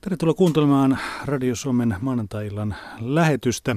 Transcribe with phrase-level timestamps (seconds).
[0.00, 3.76] Tervetuloa kuuntelemaan Radio Suomen maanantai-illan lähetystä.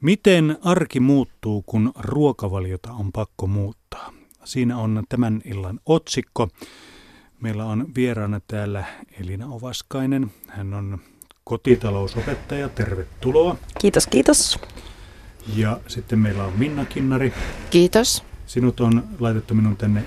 [0.00, 4.12] Miten arki muuttuu, kun ruokavaliota on pakko muuttaa?
[4.44, 6.48] Siinä on tämän illan otsikko.
[7.40, 8.84] Meillä on vieraana täällä
[9.20, 10.30] Elina Ovaskainen.
[10.48, 10.98] Hän on
[11.44, 12.68] kotitalousopettaja.
[12.68, 13.56] Tervetuloa.
[13.80, 14.58] Kiitos, kiitos.
[15.56, 17.32] Ja sitten meillä on Minna Kinnari.
[17.70, 18.24] Kiitos.
[18.46, 20.04] Sinut on laitettu minun tänne,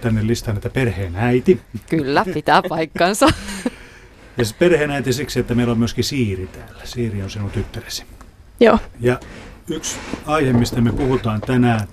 [0.00, 1.60] tänne listaan, että perheen äiti.
[1.90, 3.28] Kyllä, pitää paikkansa.
[4.38, 6.80] Ja perheenäiti siksi, että meillä on myöskin Siiri täällä.
[6.84, 8.04] Siiri on sinun tyttäresi.
[8.60, 8.78] Joo.
[9.00, 9.20] Ja
[9.70, 11.88] yksi aihe, mistä me puhutaan tänään,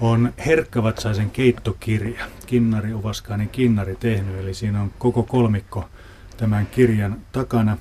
[0.00, 2.24] on Herkkavatsaisen keittokirja.
[2.46, 5.88] Kinnari Ovaskainen Kinnari tehnyt, eli siinä on koko kolmikko
[6.36, 7.78] tämän kirjan takana.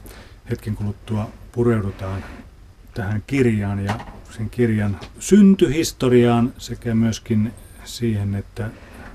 [0.49, 2.23] Hetken kuluttua pureudutaan
[2.93, 7.53] tähän kirjaan ja sen kirjan syntyhistoriaan sekä myöskin
[7.83, 8.69] siihen, että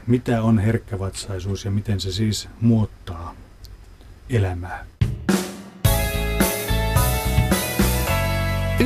[0.06, 3.34] mitä on herkkävatsaisuus ja miten se siis muuttaa
[4.30, 4.84] elämää.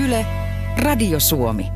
[0.05, 0.27] Yle,
[0.83, 1.67] Radio Suomi.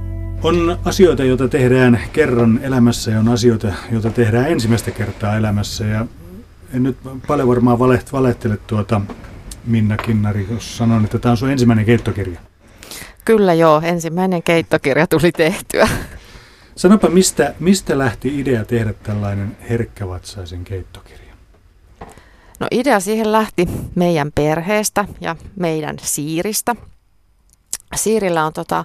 [0.42, 5.84] On asioita, joita tehdään kerran elämässä ja on asioita, joita tehdään ensimmäistä kertaa elämässä.
[5.84, 6.06] Ja
[6.74, 9.00] en nyt paljon varmaan valeht, valehtele tuota
[9.66, 12.40] Minna Kinnari, jos sanon, että tämä on sun ensimmäinen keittokirja.
[13.24, 15.88] Kyllä joo, ensimmäinen keittokirja tuli tehtyä.
[16.76, 21.23] Sanopa, mistä, mistä lähti idea tehdä tällainen herkkävatsaisen keittokirja?
[22.64, 26.76] No idea siihen lähti meidän perheestä ja meidän siiristä.
[27.94, 28.84] Siirillä on tota,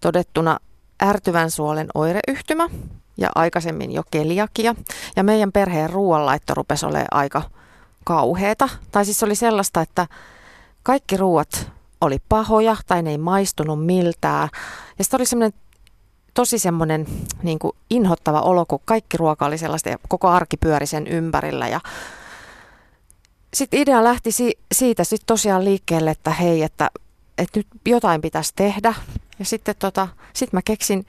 [0.00, 0.58] todettuna
[1.02, 2.68] ärtyvän suolen oireyhtymä
[3.16, 4.74] ja aikaisemmin jo keliakia.
[5.16, 7.42] Ja meidän perheen ruoanlaitto rupesi olemaan aika
[8.04, 8.68] kauheeta.
[8.92, 10.06] Tai siis oli sellaista, että
[10.82, 14.48] kaikki ruuat oli pahoja tai ne ei maistunut miltään.
[14.98, 15.60] Ja sitten oli semmoinen
[16.34, 17.06] tosi semmoinen
[17.42, 17.58] niin
[17.90, 21.68] inhottava olo, kun kaikki ruoka oli sellaista ja koko arki pyöri sen ympärillä.
[21.68, 21.80] Ja
[23.54, 26.90] sitten idea lähti si- siitä sitten tosiaan liikkeelle, että hei, että,
[27.38, 28.94] että nyt jotain pitäisi tehdä.
[29.38, 31.06] Ja sitten tota, sit mä keksin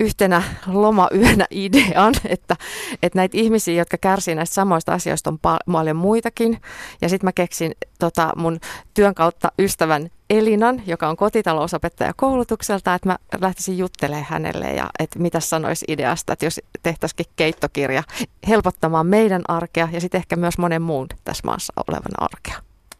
[0.00, 2.56] yhtenä lomayönä idean, että,
[3.02, 5.38] että näitä ihmisiä, jotka kärsii näistä samoista asioista, on
[5.72, 6.60] paljon muitakin.
[7.02, 8.60] Ja sitten mä keksin tota, mun
[8.94, 15.18] työn kautta ystävän Elinan, joka on kotitalousopettaja koulutukselta, että mä lähtisin juttelemaan hänelle ja että
[15.18, 18.02] mitä sanoisi ideasta, että jos tehtäisikin keittokirja
[18.48, 22.56] helpottamaan meidän arkea ja sitten ehkä myös monen muun tässä maassa olevan arkea.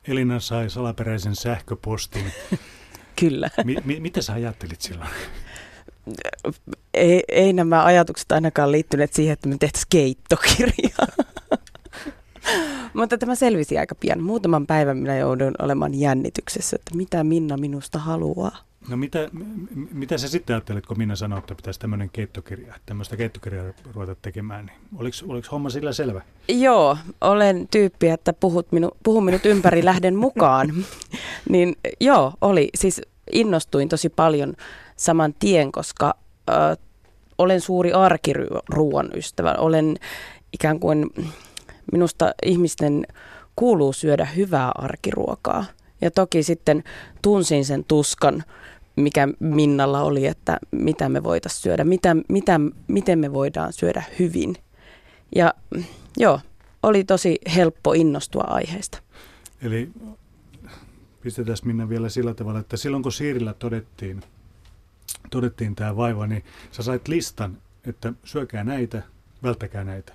[0.08, 2.32] Elina sai salaperäisen sähköpostin.
[3.20, 3.50] Kyllä.
[3.64, 5.10] Mi- mi- mitä sä ajattelit silloin?
[6.94, 11.06] Ei, ei nämä ajatukset ainakaan liittyneet siihen, että me tehtäisiin keittokirjaa.
[12.94, 14.22] Mutta tämä selvisi aika pian.
[14.22, 18.56] Muutaman päivän minä joudun olemaan jännityksessä, että mitä Minna minusta haluaa.
[18.88, 23.16] No mitä, m- mitä sä sitten ajattelit, kun Minna sanoi, että pitäisi tämmöinen keittokirja, tämmöistä
[23.16, 26.22] keittokirjaa ruveta tekemään, niin oliko, oliko homma sillä selvä?
[26.48, 30.72] Joo, olen tyyppi, että puhut minu, puhun minut ympäri, lähden mukaan.
[31.48, 32.68] niin joo, oli.
[32.74, 33.02] Siis
[33.32, 34.54] innostuin tosi paljon
[34.96, 36.14] saman tien, koska
[36.48, 36.52] ö,
[37.38, 39.54] olen suuri arkiruuan ystävä.
[39.58, 39.96] Olen
[40.52, 41.10] ikään kuin,
[41.92, 43.06] minusta ihmisten
[43.56, 45.64] kuuluu syödä hyvää arkiruokaa.
[46.00, 46.84] Ja toki sitten
[47.22, 48.44] tunsin sen tuskan,
[48.96, 54.56] mikä Minnalla oli, että mitä me voitaisiin syödä, mitä, mitä, miten me voidaan syödä hyvin.
[55.34, 55.54] Ja
[56.16, 56.40] joo,
[56.82, 58.98] oli tosi helppo innostua aiheesta.
[59.62, 59.90] Eli
[61.22, 64.22] pistetään Minna vielä sillä tavalla, että silloin kun Siirillä todettiin,
[65.30, 69.02] todettiin tämä vaiva, niin sä sait listan, että syökää näitä,
[69.42, 70.12] välttäkää näitä.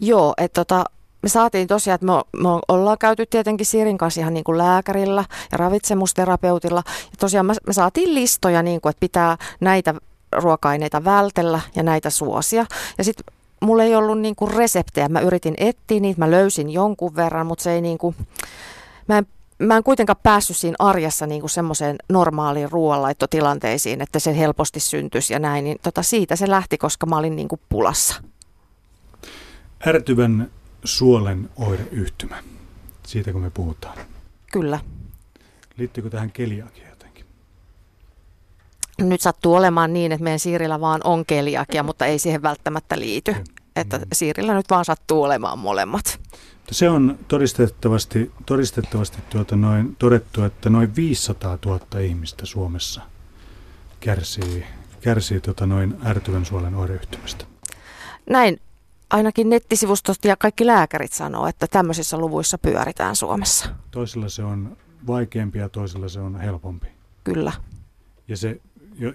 [0.00, 0.84] Joo, että tota,
[1.22, 2.12] me saatiin tosiaan, että me,
[2.42, 6.82] me ollaan käyty tietenkin Siirin kanssa ihan niin kuin lääkärillä ja ravitsemusterapeutilla.
[6.86, 9.94] Ja tosiaan me, me saatiin listoja, niin kuin, että pitää näitä
[10.32, 12.66] ruoka-aineita vältellä ja näitä suosia.
[12.98, 15.08] Ja sitten mulla ei ollut niin kuin reseptejä.
[15.08, 18.16] Mä yritin etsiä niitä, mä löysin jonkun verran, mutta se ei niin kuin,
[19.08, 19.26] mä en
[19.58, 25.32] mä en kuitenkaan päässyt siinä arjessa niin kuin semmoiseen normaaliin ruoanlaittotilanteisiin, että se helposti syntyisi
[25.32, 28.22] ja näin, niin tota siitä se lähti, koska mä olin niin kuin pulassa.
[29.86, 30.50] Ärtyvän
[30.84, 32.42] suolen oireyhtymä,
[33.06, 33.98] siitä kun me puhutaan.
[34.52, 34.80] Kyllä.
[35.76, 37.24] Liittyykö tähän keliakia jotenkin?
[38.98, 43.36] Nyt sattuu olemaan niin, että meidän Siirillä vaan on keliakia, mutta ei siihen välttämättä liity.
[43.76, 46.20] Että Siirillä nyt vaan sattuu olemaan molemmat.
[46.70, 53.02] Se on todistettavasti, todistettavasti tuota noin, todettu, että noin 500 000 ihmistä Suomessa
[54.00, 54.64] kärsii,
[55.00, 57.44] kärsii tuota noin ärtyvän suolen oireyhtymästä.
[58.30, 58.60] Näin
[59.10, 63.68] ainakin nettisivustot ja kaikki lääkärit sanoo, että tämmöisissä luvuissa pyöritään Suomessa.
[63.90, 64.76] Toisilla se on
[65.06, 66.86] vaikeampi ja toisilla se on helpompi.
[67.24, 67.52] Kyllä.
[68.28, 68.60] Ja se,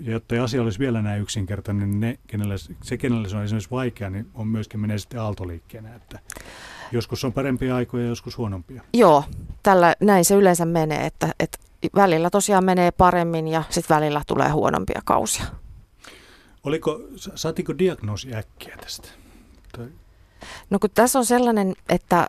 [0.01, 4.09] jotta asia olisi vielä näin yksinkertainen, niin ne, kenelle, se kenelle se on esimerkiksi vaikea,
[4.09, 6.19] niin on myöskin menee sitten aaltoliikkeenä, että
[6.91, 8.81] joskus on parempia aikoja ja joskus huonompia.
[8.94, 9.24] Joo,
[9.63, 11.57] tällä, näin se yleensä menee, että, että
[11.95, 15.45] välillä tosiaan menee paremmin ja sitten välillä tulee huonompia kausia.
[16.63, 19.07] Oliko, saatiko diagnoosi äkkiä tästä?
[19.77, 19.88] Tai...
[20.69, 22.27] No kun tässä on sellainen, että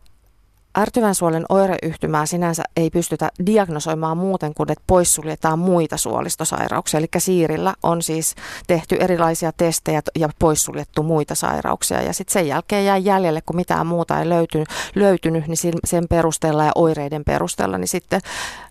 [0.78, 6.98] Ärtyvän suolen oireyhtymää sinänsä ei pystytä diagnosoimaan muuten kuin, että poissuljetaan muita suolistosairauksia.
[6.98, 8.34] Eli siirillä on siis
[8.66, 12.02] tehty erilaisia testejä ja poissuljettu muita sairauksia.
[12.02, 16.64] Ja sitten sen jälkeen jää jäljelle, kun mitään muuta ei löytynyt, löytynyt niin sen perusteella
[16.64, 18.20] ja oireiden perusteella, niin sitten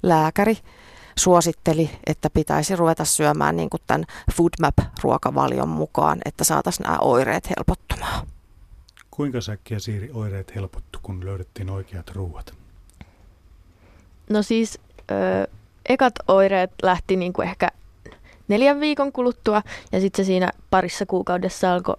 [0.03, 0.57] lääkäri
[1.17, 8.27] suositteli, että pitäisi ruveta syömään niin kuin tämän FoodMap-ruokavalion mukaan, että saataisiin nämä oireet helpottumaan.
[9.15, 12.53] Kuinka säkkiä Siiri oireet helpottu, kun löydettiin oikeat ruuat?
[14.29, 14.79] No siis
[15.11, 15.47] ö,
[15.85, 17.67] ekat oireet lähti niin kuin ehkä
[18.47, 19.61] neljän viikon kuluttua
[19.91, 21.95] ja sitten se siinä parissa kuukaudessa alkoi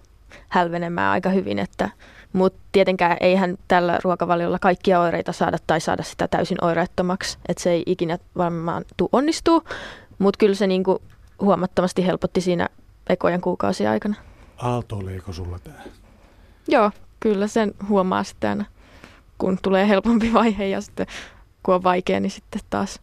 [0.49, 1.89] hälvenemään aika hyvin, että
[2.33, 7.71] mutta tietenkään eihän tällä ruokavaliolla kaikkia oireita saada tai saada sitä täysin oireettomaksi, että se
[7.71, 9.63] ei ikinä varmaan tuu onnistuu,
[10.19, 11.01] mutta kyllä se niinku
[11.41, 12.69] huomattavasti helpotti siinä
[13.09, 14.15] ekojen kuukausien aikana.
[14.57, 15.79] Aaltoileeko sulla tämä?
[16.67, 16.91] Joo,
[17.25, 18.65] kyllä sen huomaa sitten
[19.37, 21.07] kun tulee helpompi vaihe ja sitten
[21.63, 22.99] kun on vaikea, niin sitten taas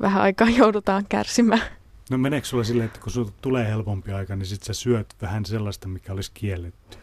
[0.00, 1.62] vähän aikaa joudutaan kärsimään.
[2.10, 5.46] No meneekö sulla silleen, että kun sulla tulee helpompi aika, niin sitten sä syöt vähän
[5.46, 6.98] sellaista, mikä olisi kielletty?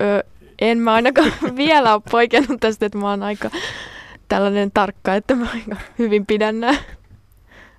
[0.00, 0.22] Öö,
[0.58, 3.50] en mä ainakaan vielä ole poikennut tästä, että mä oon aika
[4.28, 6.78] tällainen tarkka, että mä aika hyvin pidän nämä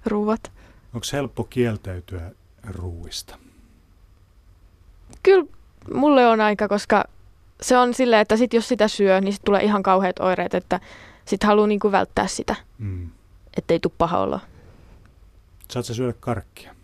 [0.05, 0.51] ruuat.
[0.93, 2.31] Onko helppo kieltäytyä
[2.67, 3.37] ruuista?
[5.23, 5.45] Kyllä
[5.93, 7.05] mulle on aika, koska
[7.61, 10.79] se on silleen, että sit jos sitä syö, niin sit tulee ihan kauheat oireet, että
[11.25, 13.09] sit haluaa niinku välttää sitä, mm.
[13.57, 14.39] ettei tule paha olla.
[15.71, 16.75] Saat sä syödä karkkia?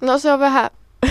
[0.00, 0.70] No se on vähän,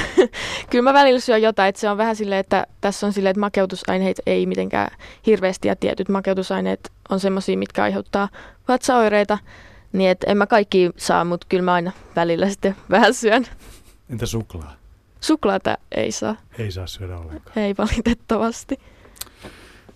[0.70, 3.40] kyllä mä välillä syön jotain, että se on vähän silleen, että tässä on silleen, että
[3.40, 4.92] makeutusaineet ei mitenkään
[5.26, 8.30] hirveästi ja tietyt makeutusaineet on semmoisia, mitkä aiheuttaa
[8.68, 9.38] vatsaoireita,
[9.94, 13.46] niin että en mä kaikki saa, mutta kyllä mä aina välillä sitten vähän syön.
[14.10, 14.83] Entä suklaa?
[15.24, 16.36] Suklaata ei saa.
[16.58, 17.58] Ei saa syödä ollenkaan.
[17.60, 18.80] Ei valitettavasti.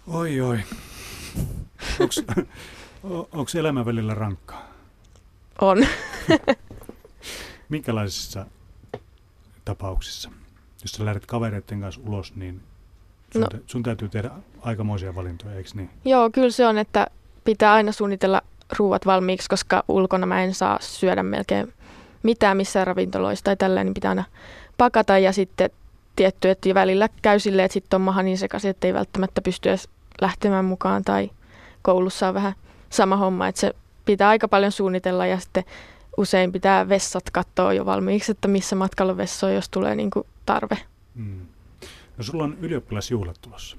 [0.07, 0.59] Oi oi.
[3.03, 4.71] Onko elämä välillä rankkaa?
[5.61, 5.87] On.
[7.69, 8.45] Minkälaisissa
[9.65, 10.31] tapauksissa?
[10.81, 12.61] Jos sä lähdet kavereiden kanssa ulos, niin
[13.33, 13.47] sun, no.
[13.65, 14.31] sun täytyy tehdä
[14.61, 15.89] aikamoisia valintoja, eikö niin?
[16.05, 17.07] Joo, kyllä se on, että
[17.43, 18.41] pitää aina suunnitella
[18.79, 21.73] ruuat valmiiksi, koska ulkona mä en saa syödä melkein
[22.23, 24.23] mitään missään ravintoloista tai tällä, niin pitää aina
[24.77, 25.69] pakata ja sitten
[26.15, 29.69] tietty, että välillä käy silleen, että sitten on maha niin sekaisin, että ei välttämättä pysty
[29.69, 29.89] edes
[30.21, 31.29] lähtemään mukaan tai
[31.81, 32.53] koulussa on vähän
[32.89, 33.73] sama homma, että se
[34.05, 35.63] pitää aika paljon suunnitella ja sitten
[36.17, 40.77] usein pitää vessat katsoa jo valmiiksi, että missä matkalla vessoa, jos tulee niin kuin tarve.
[41.15, 41.45] Mm.
[42.17, 43.77] No sulla on ylioppilasjuhlat tulossa.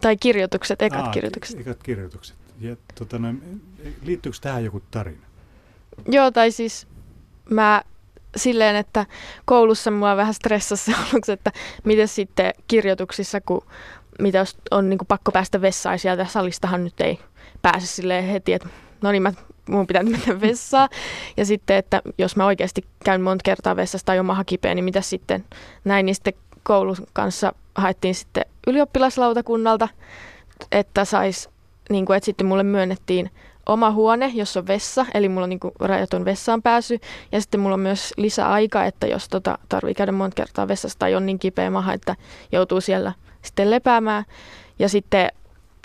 [0.00, 1.60] Tai kirjoitukset, ekat Aa, kirjoitukset.
[1.60, 2.36] Ekat kirjoitukset.
[2.60, 3.34] Ja, tota, no,
[4.02, 5.26] liittyykö tähän joku tarina?
[6.08, 6.86] Joo, tai siis
[7.50, 7.82] mä
[8.36, 9.06] silleen, että
[9.44, 11.52] koulussa mua vähän stressasi aluksi, että
[11.84, 13.66] miten sitten kirjoituksissa, kun
[14.18, 17.18] mitä jos on niin kuin pakko päästä vessaan sieltä salistahan nyt ei
[17.62, 18.68] pääse silleen heti, että
[19.02, 19.32] no niin mä
[19.68, 20.88] mun pitää mennä vessaan.
[21.36, 24.84] Ja sitten, että jos mä oikeasti käyn monta kertaa vessassa tai on maha kipeä, niin
[24.84, 25.44] mitä sitten
[25.84, 29.88] näin, niin sitten koulun kanssa haettiin sitten ylioppilaslautakunnalta,
[30.72, 31.48] että sais,
[31.90, 33.30] niin kuin, että sitten mulle myönnettiin
[33.68, 36.98] oma huone, jossa on vessa, eli mulla on niin kuin rajaton vessaan pääsy.
[37.32, 41.14] Ja sitten mulla on myös lisäaika, että jos tota, tarvii käydä monta kertaa vessassa tai
[41.14, 42.16] on niin kipeä maha, että
[42.52, 44.24] joutuu siellä sitten lepäämään.
[44.78, 45.28] Ja sitten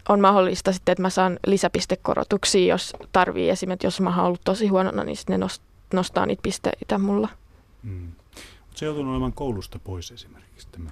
[0.10, 4.68] on mahdollista sitten, että mä saan lisäpistekorotuksia, jos tarvii esimerkiksi, jos mä oon ollut tosi
[4.68, 5.48] huonona, niin sitten ne
[5.94, 7.30] nostaa niitä pisteitä mulla.
[7.84, 8.12] Mm.
[8.75, 10.92] Se joutunut olemaan koulusta pois esimerkiksi tämän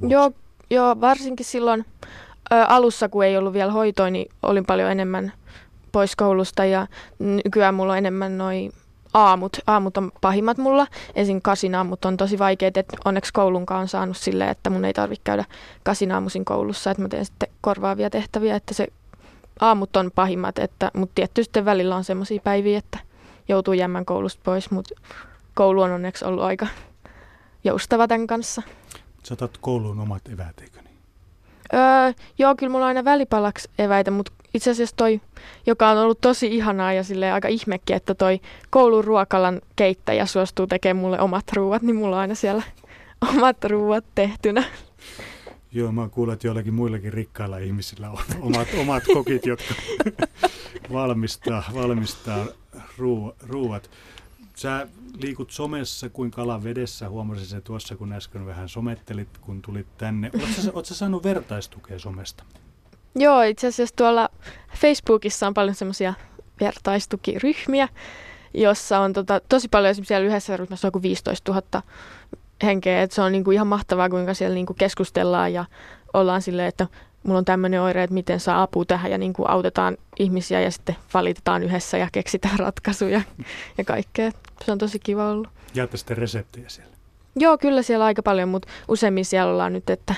[0.00, 0.32] Joo,
[0.70, 1.84] joo, varsinkin silloin
[2.52, 5.32] ä, alussa, kun ei ollut vielä hoitoa, niin olin paljon enemmän
[5.92, 6.86] pois koulusta ja
[7.18, 8.72] nykyään mulla on enemmän noin
[9.14, 9.56] aamut.
[9.66, 10.86] Aamut on pahimmat mulla.
[11.14, 11.40] Esim.
[11.42, 15.22] kasin aamut on tosi vaikeat, että onneksi koulunkaan on saanut silleen, että mun ei tarvitse
[15.24, 15.44] käydä
[15.82, 18.88] kasin aamuisin koulussa, että mä teen sitten korvaavia tehtäviä, että se
[19.60, 22.98] aamut on pahimmat, että, mutta tietysti välillä on semmoisia päiviä, että
[23.48, 24.94] joutuu jäämään koulusta pois, mutta
[25.54, 26.66] koulu on onneksi ollut aika
[27.64, 28.62] joustava tämän kanssa.
[29.22, 30.96] Sä otat kouluun omat eväät, eikö niin?
[31.74, 35.20] Öö, joo, kyllä mulla on aina välipalaksi eväitä, mutta itse asiassa toi,
[35.66, 40.66] joka on ollut tosi ihanaa ja sille aika ihmekki, että toi koulun ruokalan keittäjä suostuu
[40.66, 42.62] tekemään mulle omat ruuat, niin mulla on aina siellä
[43.34, 44.64] omat ruuat tehtynä.
[45.72, 49.74] Joo, mä kuulen, että joillakin muillakin rikkailla ihmisillä on omat, omat kokit, jotka
[50.92, 52.46] valmistaa, valmistaa
[53.48, 53.90] ruuat.
[54.54, 54.88] Sä
[55.22, 60.30] liikut somessa kuin kala vedessä, huomasin se tuossa, kun äsken vähän somettelit, kun tulit tänne.
[60.34, 62.44] Oletko sä, sä saanut vertaistukea somesta?
[63.16, 64.28] Joo, itse asiassa tuolla
[64.76, 66.14] Facebookissa on paljon semmoisia
[66.60, 67.88] vertaistukiryhmiä,
[68.54, 71.82] jossa on tota, tosi paljon esimerkiksi siellä yhdessä ryhmässä on joku 15 000
[72.62, 73.02] henkeä.
[73.02, 75.64] Et se on niinku ihan mahtavaa, kuinka siellä niinku keskustellaan ja
[76.14, 76.86] ollaan silleen, että
[77.22, 80.96] mulla on tämmöinen oire, että miten saa apua tähän ja niinku autetaan ihmisiä ja sitten
[81.14, 83.20] valitetaan yhdessä ja keksitään ratkaisuja
[83.78, 84.30] ja kaikkea.
[84.64, 85.48] Se on tosi kiva ollut.
[85.74, 86.92] Jaatte sitten reseptejä siellä.
[87.36, 90.14] Joo, kyllä siellä aika paljon, mutta useimmin siellä ollaan nyt, että,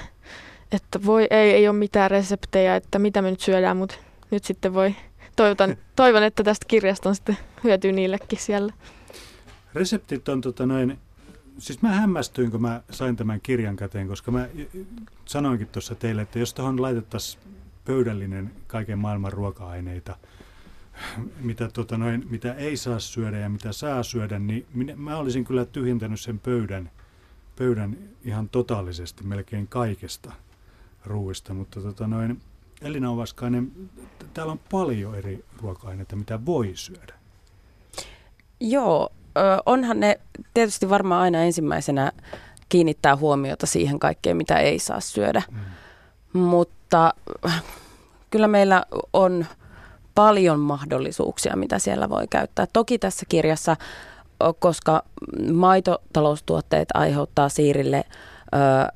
[0.72, 3.94] että voi, ei, ei ole mitään reseptejä, että mitä me nyt syödään, mutta
[4.30, 4.94] nyt sitten voi,
[5.36, 8.72] toivotan, toivon, että tästä kirjasta on sitten hyötyä niillekin siellä.
[9.74, 10.98] Reseptit on tota noin,
[11.58, 14.48] siis mä hämmästyin, kun mä sain tämän kirjan käteen, koska mä
[15.24, 17.42] sanoinkin tuossa teille, että jos tuohon laitettaisiin
[17.84, 20.16] pöydällinen kaiken maailman ruoka-aineita,
[21.40, 25.44] mitä, tota noin, mitä ei saa syödä ja mitä saa syödä, niin minä, mä olisin
[25.44, 26.90] kyllä tyhjentänyt sen pöydän,
[27.56, 30.32] pöydän ihan totaalisesti melkein kaikesta
[31.04, 32.40] ruuista, mutta tota noin,
[32.82, 33.72] Elina Ovaskainen,
[34.34, 37.14] täällä on paljon eri ruoka-aineita, mitä voi syödä.
[38.60, 39.12] Joo,
[39.66, 40.20] onhan ne
[40.54, 42.12] tietysti varmaan aina ensimmäisenä
[42.68, 45.42] kiinnittää huomiota siihen kaikkeen, mitä ei saa syödä.
[45.50, 46.40] Mm.
[46.40, 47.14] Mutta
[48.30, 49.46] kyllä meillä on
[50.14, 52.66] paljon mahdollisuuksia, mitä siellä voi käyttää.
[52.72, 53.76] Toki tässä kirjassa,
[54.58, 55.02] koska
[55.52, 58.92] maitotaloustuotteet aiheuttaa siirille ö,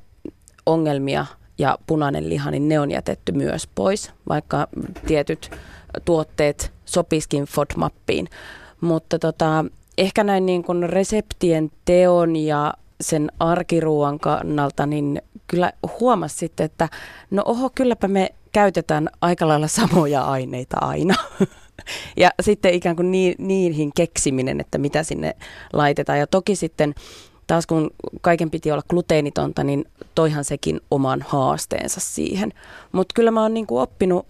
[0.65, 1.25] ongelmia
[1.57, 4.67] ja punainen liha, niin ne on jätetty myös pois, vaikka
[5.07, 5.51] tietyt
[6.05, 8.29] tuotteet sopiskin FODMAPpiin.
[8.81, 9.65] Mutta tota,
[9.97, 16.89] ehkä näin niin kuin reseptien teon ja sen arkiruuan kannalta, niin kyllä huomasi sitten, että
[17.31, 21.15] no oho, kylläpä me käytetään aika lailla samoja aineita aina.
[22.17, 25.35] ja sitten ikään kuin niihin keksiminen, että mitä sinne
[25.73, 26.19] laitetaan.
[26.19, 26.93] Ja toki sitten
[27.47, 29.85] taas kun kaiken piti olla gluteenitonta, niin
[30.15, 32.53] toihan sekin oman haasteensa siihen.
[32.91, 34.27] Mutta kyllä mä oon niin oppinut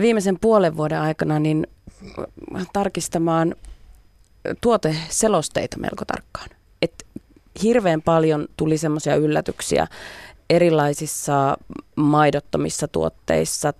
[0.00, 1.66] viimeisen puolen vuoden aikana niin
[2.72, 3.54] tarkistamaan
[4.60, 6.48] tuoteselosteita melko tarkkaan.
[6.82, 7.06] Et
[7.62, 9.86] hirveän paljon tuli semmoisia yllätyksiä
[10.50, 11.56] erilaisissa
[11.96, 13.72] maidottomissa tuotteissa,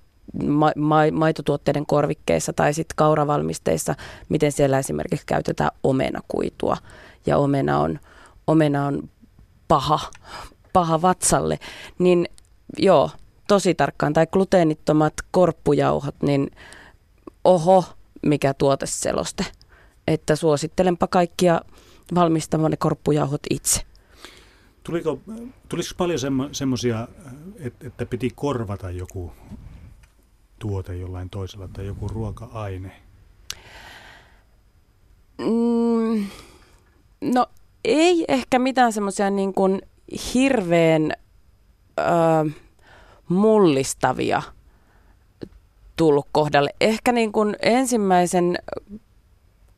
[0.47, 3.95] ma- ma- maitotuotteiden korvikkeissa tai sitten kauravalmisteissa,
[4.29, 6.77] miten siellä esimerkiksi käytetään omenakuitua.
[7.27, 7.99] Ja omena on,
[8.47, 9.11] omena on
[9.69, 10.01] paha,
[10.73, 11.59] paha vatsalle.
[11.99, 12.29] Niin
[12.79, 13.11] joo,
[13.49, 14.13] tosi tarkkaan.
[14.13, 16.51] Tai gluteenittomat korppujauhot, niin
[17.45, 17.85] oho,
[18.23, 19.45] mikä tuoteseloste
[20.07, 21.61] että suosittelenpa kaikkia
[22.15, 23.83] valmistamaan ne korppujauhot itse.
[24.83, 25.21] Tuliko,
[25.69, 27.09] tuliko paljon semmo, semmoisia,
[27.59, 29.33] että, että piti korvata joku
[30.59, 32.93] tuote jollain toisella tai joku ruoka-aine?
[35.39, 36.27] Mm,
[37.21, 37.47] no
[37.87, 39.83] ei ehkä mitään semmoisia niin kuin
[40.35, 41.13] hirveän
[41.99, 42.03] ö,
[43.29, 44.43] mullistavia
[45.97, 46.71] tullut kohdalle.
[46.81, 48.59] Ehkä niin kuin ensimmäisen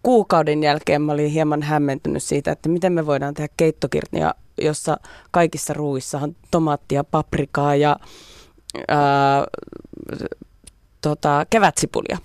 [0.03, 4.97] kuukauden jälkeen mä olin hieman hämmentynyt siitä, että miten me voidaan tehdä keittokirnia, jossa
[5.31, 7.97] kaikissa ruuissa on tomaattia, paprikaa ja
[8.89, 9.45] ää,
[11.01, 12.19] tota, kevätsipulia.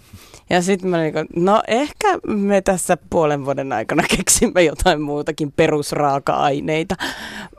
[0.49, 6.95] Ja sitten mä olin, no ehkä me tässä puolen vuoden aikana keksimme jotain muutakin perusraaka-aineita.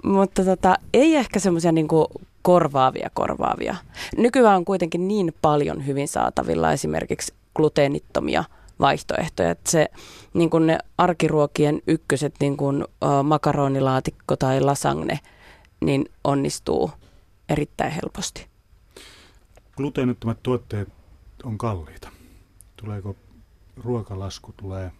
[0.04, 2.06] Mutta tota, ei ehkä semmoisia niinku
[2.42, 3.76] korvaavia korvaavia.
[4.16, 8.44] Nykyään on kuitenkin niin paljon hyvin saatavilla esimerkiksi gluteenittomia
[8.80, 9.50] vaihtoehtoja.
[9.50, 9.88] Että se
[10.34, 12.84] niin kuin ne arkiruokien ykköset, niin kuin
[13.22, 15.20] makaronilaatikko tai lasagne,
[15.80, 16.90] niin onnistuu
[17.48, 18.46] erittäin helposti.
[19.76, 20.88] Gluteenittomat tuotteet
[21.44, 22.13] on kalliita.
[22.84, 23.16] Tuleeko
[23.84, 24.92] ruokalasku tulee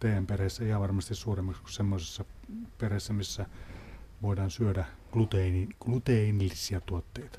[0.00, 2.24] teidän perheessä ihan varmasti suuremmaksi kuin semmoisessa
[2.78, 3.46] perheessä, missä
[4.22, 7.38] voidaan syödä gluteini, gluteenillisia tuotteita?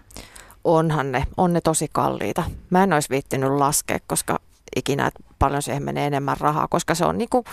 [0.64, 2.44] Onhan ne, on ne tosi kalliita.
[2.70, 4.40] Mä en olisi viittinyt laskea, koska
[4.76, 7.44] ikinä, että paljon siihen menee enemmän rahaa, koska se on niin kuin,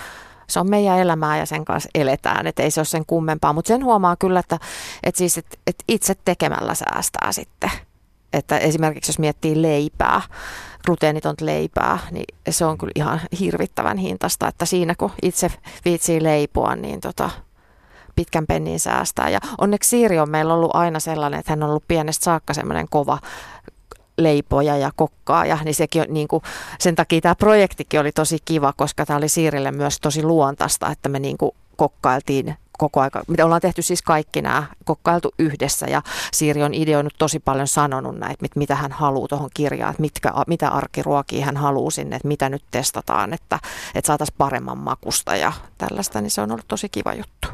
[0.47, 3.69] se on meidän elämää ja sen kanssa eletään, että ei se ole sen kummempaa, mutta
[3.69, 4.59] sen huomaa kyllä, että,
[5.03, 7.71] että, siis, että, että itse tekemällä säästää sitten.
[8.33, 10.23] Että esimerkiksi jos miettii leipää,
[10.87, 15.51] gluteenitonta leipää, niin se on kyllä ihan hirvittävän hintasta, että siinä kun itse
[15.85, 17.31] viitsii leipoa, niin tota,
[18.17, 19.29] pitkän pennin säästää.
[19.29, 22.87] Ja onneksi Siiri on meillä ollut aina sellainen, että hän on ollut pienestä saakka semmoinen
[22.91, 23.19] kova
[24.19, 26.43] leipoja ja kokkaaja, niin sekin on niin kuin,
[26.79, 31.09] sen takia tämä projektikin oli tosi kiva, koska tämä oli Siirille myös tosi luontaista, että
[31.09, 36.03] me niin kuin kokkailtiin koko aika, mitä ollaan tehty siis kaikki nämä, kokkailtu yhdessä ja
[36.33, 40.69] Siiri on ideoinut tosi paljon sanonut näitä, mitä hän haluaa tuohon kirjaan, että mitkä, mitä
[40.69, 43.59] arkiruokia hän haluaa sinne, että mitä nyt testataan, että,
[43.95, 47.49] että saataisiin paremman makusta ja tällaista, niin se on ollut tosi kiva juttu.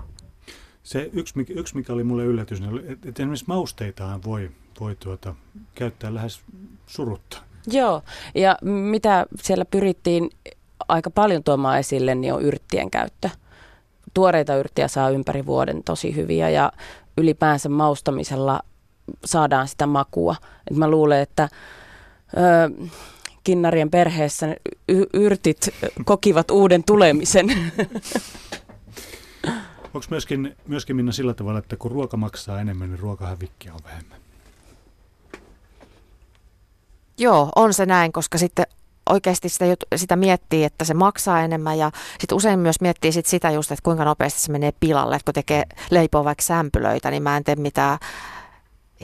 [0.83, 5.35] Se yksi, yksi mikä oli mulle yllätys, niin että esimerkiksi mausteitahan voi voi tuota,
[5.75, 6.41] käyttää lähes
[6.87, 7.43] surutta.
[7.67, 8.03] Joo,
[8.35, 10.31] ja mitä siellä pyrittiin
[10.89, 13.31] aika paljon tuomaan esille, niin on yrttien käyttö.
[14.15, 16.73] Tuoreita yrttiä saa ympäri vuoden tosi hyviä ja
[17.17, 18.61] ylipäänsä maustamisella
[19.25, 20.37] saadaan sitä makua.
[20.71, 21.49] Et mä luulen, että
[22.37, 22.89] ö,
[23.45, 24.57] kinnarien perheessä
[24.89, 25.69] y- yrtit
[26.05, 27.47] kokivat uuden tulemisen.
[29.95, 34.19] Onko myöskin, myöskin Minna sillä tavalla, että kun ruoka maksaa enemmän, niin ruokahävikkiä on vähemmän?
[37.19, 38.67] Joo, on se näin, koska sitten
[39.09, 39.65] oikeasti sitä,
[39.97, 43.83] sitä miettii, että se maksaa enemmän ja sitten usein myös miettii sit sitä just, että
[43.83, 47.57] kuinka nopeasti se menee pilalle, että kun tekee leipoo vaikka sämpylöitä, niin mä en tee
[47.57, 47.99] mitään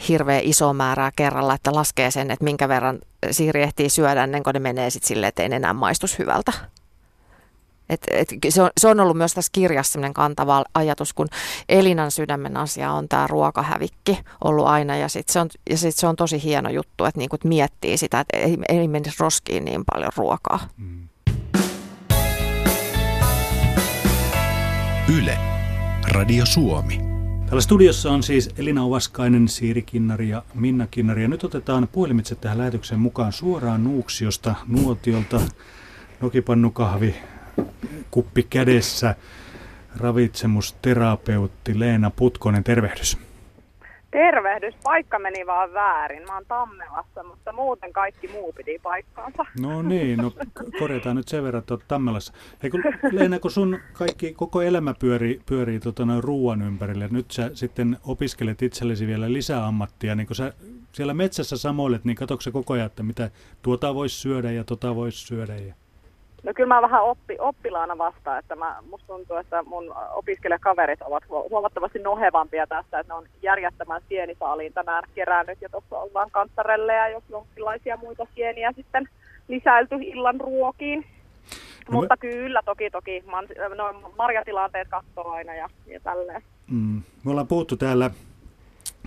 [0.08, 2.98] hirveä iso määrää kerralla, että laskee sen, että minkä verran
[3.30, 6.52] Siiri ehtii syödä ennen kuin ne menee sitten silleen, että ei enää maistus hyvältä.
[7.88, 11.26] Et, et, se, on, se on ollut myös tässä kirjassa sellainen kantava ajatus, kun
[11.68, 14.96] Elinan sydämen asia on tämä ruokahävikki ollut aina.
[14.96, 17.98] Ja sitten se, on, ja sit se on tosi hieno juttu, että niinku, et miettii
[17.98, 20.60] sitä, että ei, ei menisi roskiin niin paljon ruokaa.
[20.76, 21.08] Mm.
[25.18, 25.38] Yle,
[26.08, 27.00] Radio Suomi.
[27.46, 31.22] Täällä studiossa on siis Elina Ovaskainen, Siiri Kinnari ja Minna Kinnari.
[31.22, 35.40] Ja nyt otetaan puhelimitse tähän lähetykseen mukaan suoraan Nuuksiosta, Nuotiolta,
[36.20, 37.14] nokipannukahvi,
[38.10, 39.14] kuppi kädessä
[40.00, 43.18] ravitsemusterapeutti Leena Putkonen, tervehdys.
[44.10, 46.22] Tervehdys, paikka meni vaan väärin.
[46.26, 49.46] Mä oon Tammelassa, mutta muuten kaikki muu piti paikkaansa.
[49.60, 50.32] No niin, no
[50.78, 52.32] korjataan nyt sen verran, että oot Tammelassa.
[52.62, 52.82] Hei, kun,
[53.12, 57.96] Leena, kun sun kaikki, koko elämä pyörii, pyörii tota, noin ruoan ympärille, nyt sä sitten
[58.06, 60.52] opiskelet itsellesi vielä lisäammattia, niin kun sä
[60.92, 63.30] siellä metsässä samoilet, niin katsotko koko ajan, että mitä
[63.62, 65.56] tuota voisi syödä ja tota voisi syödä?
[65.56, 65.74] Ja...
[66.44, 71.24] No kyllä mä vähän oppi, oppilaana vastaan, että mä, musta tuntuu, että mun opiskelijakaverit ovat
[71.28, 77.08] huomattavasti nohevampia tässä, että ne on järjettämään sienisaaliin tänään kerännyt ja tuossa ollaan kantarelle ja
[77.08, 79.08] jos jonkinlaisia muita sieniä sitten
[79.48, 81.06] lisäilty illan ruokiin.
[81.88, 82.30] No Mutta me...
[82.30, 86.42] kyllä, toki toki, man, no, marjatilanteet katsoo aina ja, ja tälleen.
[86.70, 87.02] Mm.
[87.24, 88.10] Me ollaan puhuttu täällä,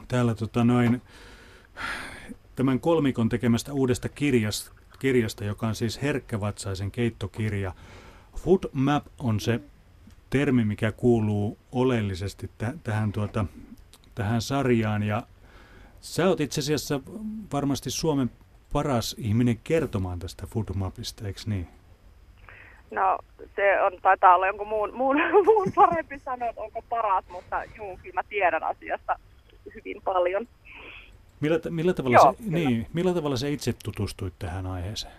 [0.07, 1.01] täällä tota noin,
[2.55, 7.71] tämän kolmikon tekemästä uudesta kirjasta, kirjasta, joka on siis herkkävatsaisen keittokirja.
[8.35, 9.59] Food map on se
[10.29, 13.45] termi, mikä kuuluu oleellisesti t- tähän, tuota,
[14.15, 15.03] tähän sarjaan.
[15.03, 15.23] Ja
[15.99, 16.99] sä oot itse asiassa
[17.53, 18.31] varmasti Suomen
[18.73, 21.67] paras ihminen kertomaan tästä Food Mapista, eikö niin?
[22.91, 23.19] No
[23.55, 28.13] se on, taitaa olla jonkun muun, muun, muun parempi sanoa, onko paras, mutta juu, kyllä
[28.13, 29.19] mä tiedän asiasta
[29.75, 30.47] hyvin paljon.
[31.39, 35.13] Millä, millä, tavalla Joo, se, niin, millä tavalla se itse tutustuit tähän aiheeseen?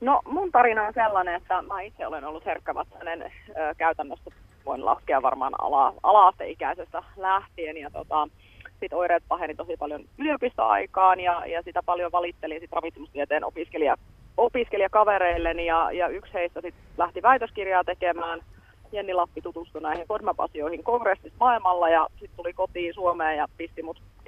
[0.00, 3.30] No mun tarina on sellainen, että mä itse olen ollut herkkävatsainen ö,
[3.76, 4.30] käytännössä,
[4.66, 8.28] voin laskea varmaan ala, ala-asteikäisestä lähtien ja tota,
[8.70, 13.96] sitten oireet paheni tosi paljon yliopistoaikaan ja, ja sitä paljon valittelin sit ravitsemustieteen opiskelija,
[14.36, 18.40] opiskelijakavereilleni ja, ja yksi heistä sitten lähti väitöskirjaa tekemään–
[18.92, 24.02] Jenni Lappi tutustui näihin FODMAP-asioihin kongressissa maailmalla ja sitten tuli kotiin Suomeen ja pisti mut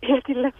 [0.00, 0.52] tietille.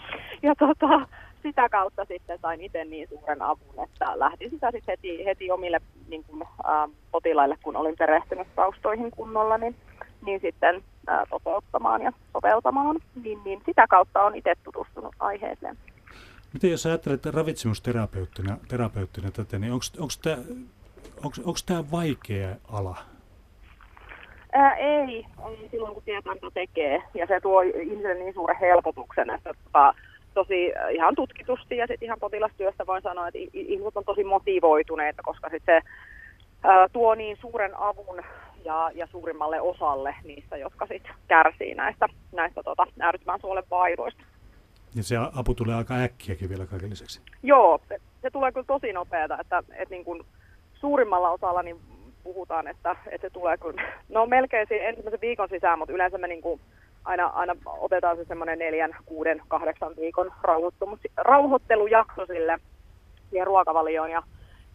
[0.43, 1.09] Ja tota,
[1.43, 5.81] sitä kautta sitten sain itse niin suuren avun, että lähdin sitä sitten heti, heti omille
[6.09, 9.77] niin kun, ä, potilaille, kun olin perehtynyt taustoihin kunnolla, niin,
[10.27, 13.01] niin sitten ä, toteuttamaan ja soveltamaan.
[13.23, 15.79] Niin, niin sitä kautta on itse tutustunut aiheeseen.
[16.53, 23.14] Miten jos ajattelet ravitsemusterapeuttina terapeuttina tätä, niin onko tämä vaikea ala?
[24.55, 27.03] Ää, ei, on silloin kun tietää, mitä tekee.
[27.15, 29.95] Ja se tuo ihmiselle niin suuren helpotuksen, että tota,
[30.35, 35.49] tosi ihan tutkitusti ja sitten ihan potilastyöstä voin sanoa, että ihmiset on tosi motivoituneita, koska
[35.49, 35.81] sit se
[36.63, 38.23] ää, tuo niin suuren avun
[38.65, 44.23] ja, ja suurimmalle osalle niistä, jotka sitten kärsii näistä, näistä tota, äärettömän suolen vaivoista.
[44.95, 47.21] Ja se apu tulee aika äkkiäkin vielä kaiken lisäksi.
[47.43, 50.23] Joo, se, se tulee kyllä tosi nopeata, että, että niin kuin
[50.75, 51.81] suurimmalla osalla niin
[52.25, 53.75] puhutaan, että, että se tulee kun,
[54.09, 56.61] no melkein ensimmäisen viikon sisään, mutta yleensä me niin kuin
[57.05, 60.33] aina, aina otetaan se semmoinen neljän, kuuden, kahdeksan viikon
[61.17, 62.59] rauhoittelujakso sille
[63.31, 64.23] siihen ruokavalioon ja,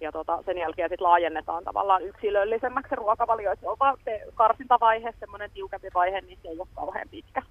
[0.02, 3.56] ja tota, sen jälkeen sitten laajennetaan tavallaan yksilöllisemmäksi se ruokavalio.
[3.62, 7.42] Se on vaan se karsintavaihe, semmoinen tiukempi vaihe, niin se ei ole kauhean pitkä.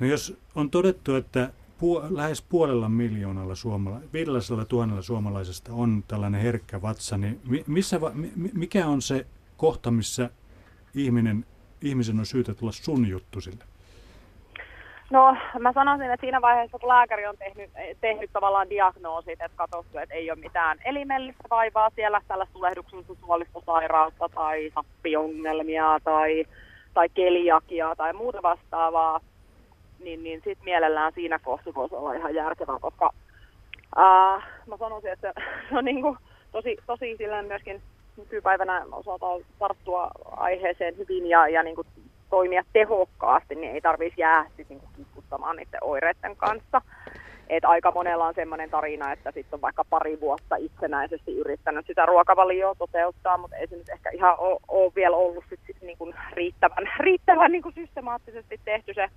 [0.00, 6.40] No jos on todettu, että puo, lähes puolella miljoonalla suomala, 500 tuhannella suomalaisesta on tällainen
[6.40, 8.00] herkkä vatsa, niin missä,
[8.54, 10.30] mikä on se kohta, missä
[10.94, 11.44] ihminen,
[11.82, 13.64] ihmisen on syytä tulla sun juttu sille?
[15.10, 19.98] No mä sanoisin, että siinä vaiheessa, kun lääkäri on tehnyt, tehnyt tavallaan diagnoosit, että katsottu,
[19.98, 26.44] että ei ole mitään elimellistä vaivaa siellä, tällä tulehduksessa suolista sairautta tai happiongelmia tai,
[26.94, 29.20] tai keliakiaa tai muuta vastaavaa,
[30.00, 33.10] niin, niin sitten mielellään siinä kohtaa voisi olla ihan järkevää, koska
[33.96, 35.32] Uh, mä sanoisin, että
[35.68, 36.18] se on niin kuin
[36.52, 37.82] tosi, tosi myöskin
[38.16, 41.86] nykypäivänä osataan tarttua aiheeseen hyvin ja, ja niin kuin
[42.30, 46.82] toimia tehokkaasti, niin ei tarvitsisi jäädä sit niin kiskuttamaan niiden oireiden kanssa.
[47.48, 52.06] Et aika monella on sellainen tarina, että sitten on vaikka pari vuotta itsenäisesti yrittänyt sitä
[52.06, 55.98] ruokavalioa toteuttaa, mutta ei se nyt ehkä ihan ole, ole vielä ollut sit, sit niin
[55.98, 59.08] kuin riittävän, riittävän niin kuin systemaattisesti tehty se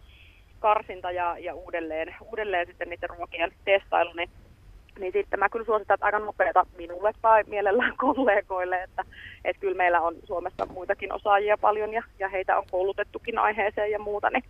[0.60, 4.30] karsinta ja, ja uudelleen, uudelleen sitten niiden ruokien testailu, niin
[5.00, 9.06] niin sitten mä kyllä suositan että aika nopeata minulle tai mielellään kollegoille, että,
[9.46, 14.00] että kyllä meillä on Suomessa muitakin osaajia paljon ja, ja heitä on koulutettukin aiheeseen ja
[14.00, 14.44] muuta, niin,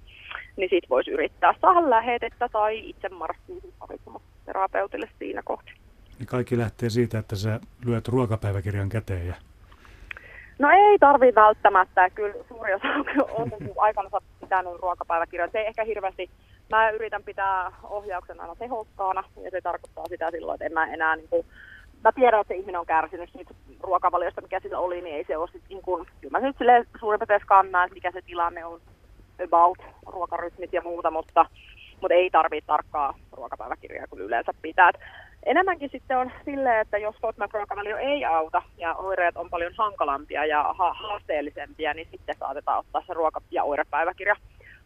[0.57, 3.55] niin siitä voisi yrittää saada lähetettä tai itse marssia
[4.45, 5.71] terapeutille siinä kohti.
[6.19, 9.33] Niin kaikki lähtee siitä, että sä lyöt ruokapäiväkirjan käteen ja
[10.59, 12.09] No ei tarvi välttämättä.
[12.09, 12.87] Kyllä suuri osa
[13.31, 14.09] on aikana
[14.49, 15.51] pitänyt ruokapäiväkirjoja.
[15.51, 16.29] Se ei ehkä hirveästi
[16.69, 21.15] mä yritän pitää ohjauksen aina tehokkaana, ja se tarkoittaa sitä silloin, että en mä enää
[21.15, 21.45] niin kuin,
[22.03, 25.37] mä tiedän, että se ihminen on kärsinyt siitä ruokavaliosta, mikä sillä oli, niin ei se
[25.37, 28.81] ole sitten niin kyllä mä nyt silleen suurin piirtein skannaan, että mikä se tilanne on
[29.45, 31.45] about ruokarytmit ja muuta, mutta,
[32.01, 34.91] mutta ei tarvitse tarkkaa ruokapäiväkirjaa kuin yleensä pitää.
[35.45, 40.73] Enemmänkin sitten on silleen, että jos FODMAP-ruokavalio ei auta ja oireet on paljon hankalampia ja
[40.77, 44.35] ha- haasteellisempia, niin sitten saatetaan ottaa se ruoka- ja oirepäiväkirja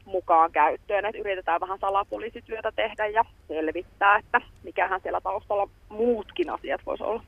[0.06, 1.06] mukaan käyttöön.
[1.06, 7.24] Että yritetään vähän salapoliisityötä tehdä ja selvittää, että mikähän siellä taustalla muutkin asiat voisi olla.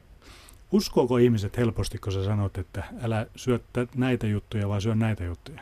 [0.72, 3.60] Uskooko ihmiset helposti, kun sä sanot, että älä syö
[3.96, 5.62] näitä juttuja, vaan syö näitä juttuja?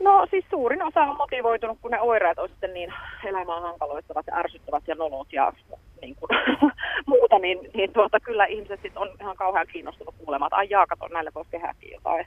[0.00, 2.92] No siis suurin osa on motivoitunut, kun ne oireet on sitten niin
[3.24, 5.52] elämää hankaloittavat ja ärsyttävät ja nolot ja
[6.02, 6.28] niin kuin,
[7.06, 10.86] muuta, niin, niin tuota, kyllä ihmiset sitten on ihan kauhean kiinnostunut kuulemaan, että ai jaa,
[10.86, 12.26] kato, näille voisi tehdäkin jotain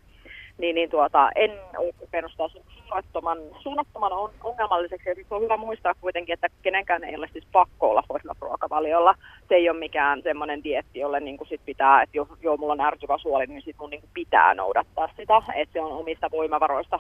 [0.60, 5.10] niin, niin tuota, en ole kokenut sitä suunnattoman, suunnattoman on, ongelmalliseksi.
[5.10, 8.04] Ja siis on hyvä muistaa kuitenkin, että kenenkään ei ole siis pakko olla
[8.42, 9.16] ruokavaliolla.
[9.48, 12.82] Se ei ole mikään semmoinen dietti, jolle niin sit pitää, että jos joo, mulla on
[12.82, 15.42] ärtyvä suoli, niin sit mun niin pitää noudattaa sitä.
[15.56, 17.00] Että se on omista voimavaroista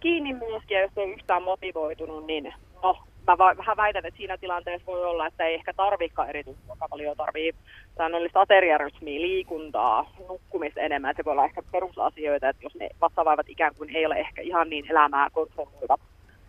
[0.00, 4.86] kiinni myöskin, ja jos ei yhtään motivoitunut, niin no, mä vähän väitän, että siinä tilanteessa
[4.86, 7.52] voi olla, että ei ehkä tarvikaan erityisruokavalioa, tarvii
[7.96, 11.14] säännöllistä ateriarytmiä, liikuntaa, nukkumista enemmän.
[11.16, 14.70] Se voi olla ehkä perusasioita, että jos ne vatsavaivat ikään kuin ei ole ehkä ihan
[14.70, 16.00] niin elämää kontrolloivat,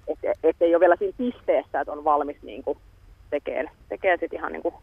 [0.08, 2.78] että et ei ole vielä siinä pisteessä, että on valmis niin kuin
[3.30, 4.76] tekemään, tekee sitten ihan niin kuin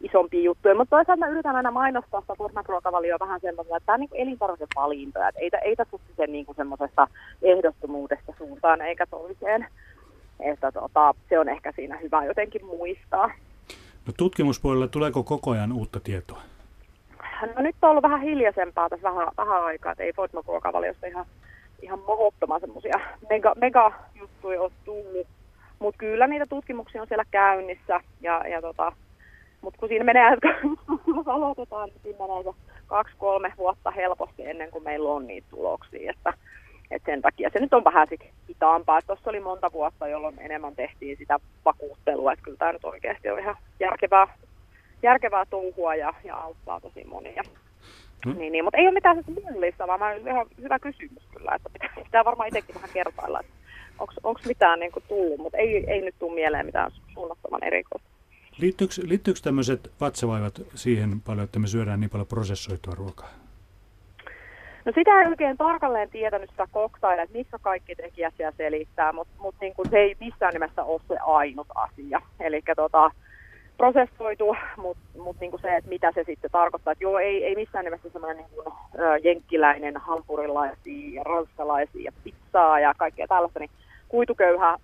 [0.00, 0.74] isompia juttuja.
[0.74, 2.34] Mutta toisaalta mä yritän aina mainostaa sitä
[2.66, 5.28] ruokavalioa vähän semmoisella, että tämä on niin elintarvikevalintoja.
[5.28, 7.06] Että ei, ei tässä sen niin semmoisesta
[7.42, 9.66] ehdottomuudesta suuntaan eikä toiseen
[10.42, 13.30] että tota, se on ehkä siinä hyvä jotenkin muistaa.
[14.06, 16.42] No tutkimuspuolella tuleeko koko ajan uutta tietoa?
[17.56, 21.26] No nyt on ollut vähän hiljaisempaa tässä vähän, vähän aikaa, että ei FODMAP-ruokavaliosta ihan,
[21.82, 23.00] ihan mohottoman semmoisia
[23.30, 25.26] mega, mega juttuja ole tullut.
[25.78, 28.00] Mutta kyllä niitä tutkimuksia on siellä käynnissä.
[28.20, 28.92] Ja, ja tota,
[29.60, 30.36] mutta kun siinä menee,
[31.04, 32.50] kun aloitetaan, niin siinä menee se
[32.86, 36.10] kaksi-kolme vuotta helposti ennen kuin meillä on niitä tuloksia.
[36.10, 36.32] Että,
[36.92, 39.02] et sen takia se nyt on vähän sit hitaampaa.
[39.02, 42.32] Tuossa oli monta vuotta, jolloin enemmän tehtiin sitä vakuuttelua.
[42.32, 44.38] Että kyllä tämä nyt oikeasti on ihan järkevää,
[45.02, 47.42] järkevää touhua ja, ja auttaa tosi monia.
[48.26, 48.38] Hmm.
[48.38, 52.24] Niin, niin, mutta ei ole mitään mullista, vaan ihan hyvä kysymys kyllä, että pitää, pitää
[52.24, 53.52] varmaan itsekin vähän kertailla, että
[54.22, 58.08] onko mitään niin kuin tullut, mutta ei, ei nyt tule mieleen mitään suunnattoman erikoista.
[58.58, 63.41] Liittyykö, liittyykö tämmöiset vatsavaivat siihen paljon, että me syödään niin paljon prosessoitua ruokaa?
[64.84, 69.32] No sitä ei oikein tarkalleen tietänyt sitä koktailia, että missä kaikki tekijät siellä selittää, mutta
[69.38, 72.20] mut niin se ei missään nimessä ole se ainut asia.
[72.40, 73.10] Eli tota,
[73.76, 76.92] prosessoitu, mutta mut niin se, että mitä se sitten tarkoittaa.
[76.92, 82.80] Että joo, ei, ei missään nimessä semmoinen niin kuin, ö, jenkkiläinen hampurilaisia ranskalaisia ja pizzaa
[82.80, 83.70] ja kaikkea tällaista, niin
[84.12, 84.78] kuituköyhä,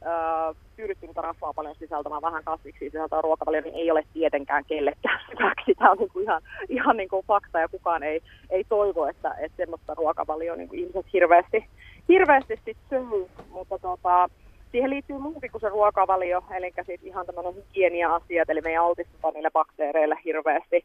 [0.76, 5.74] tyydyttynyttä rasvaa paljon sisältämään vähän kasviksi sisältää ruokavalio, niin ei ole tietenkään kellekään hyväksi.
[5.74, 9.34] Tämä on niin kuin ihan, ihan niin kuin fakta ja kukaan ei, ei toivo, että,
[9.40, 11.66] että semmoista ruokavalioa niin kuin ihmiset hirveästi,
[12.08, 13.26] hirveästi sit syy.
[13.50, 14.28] Mutta tota,
[14.72, 19.30] siihen liittyy muukin kuin se ruokavalio, eli siis ihan tämmöinen hygienia-asiat, eli me ei altistuta
[19.30, 20.84] niille bakteereille hirveästi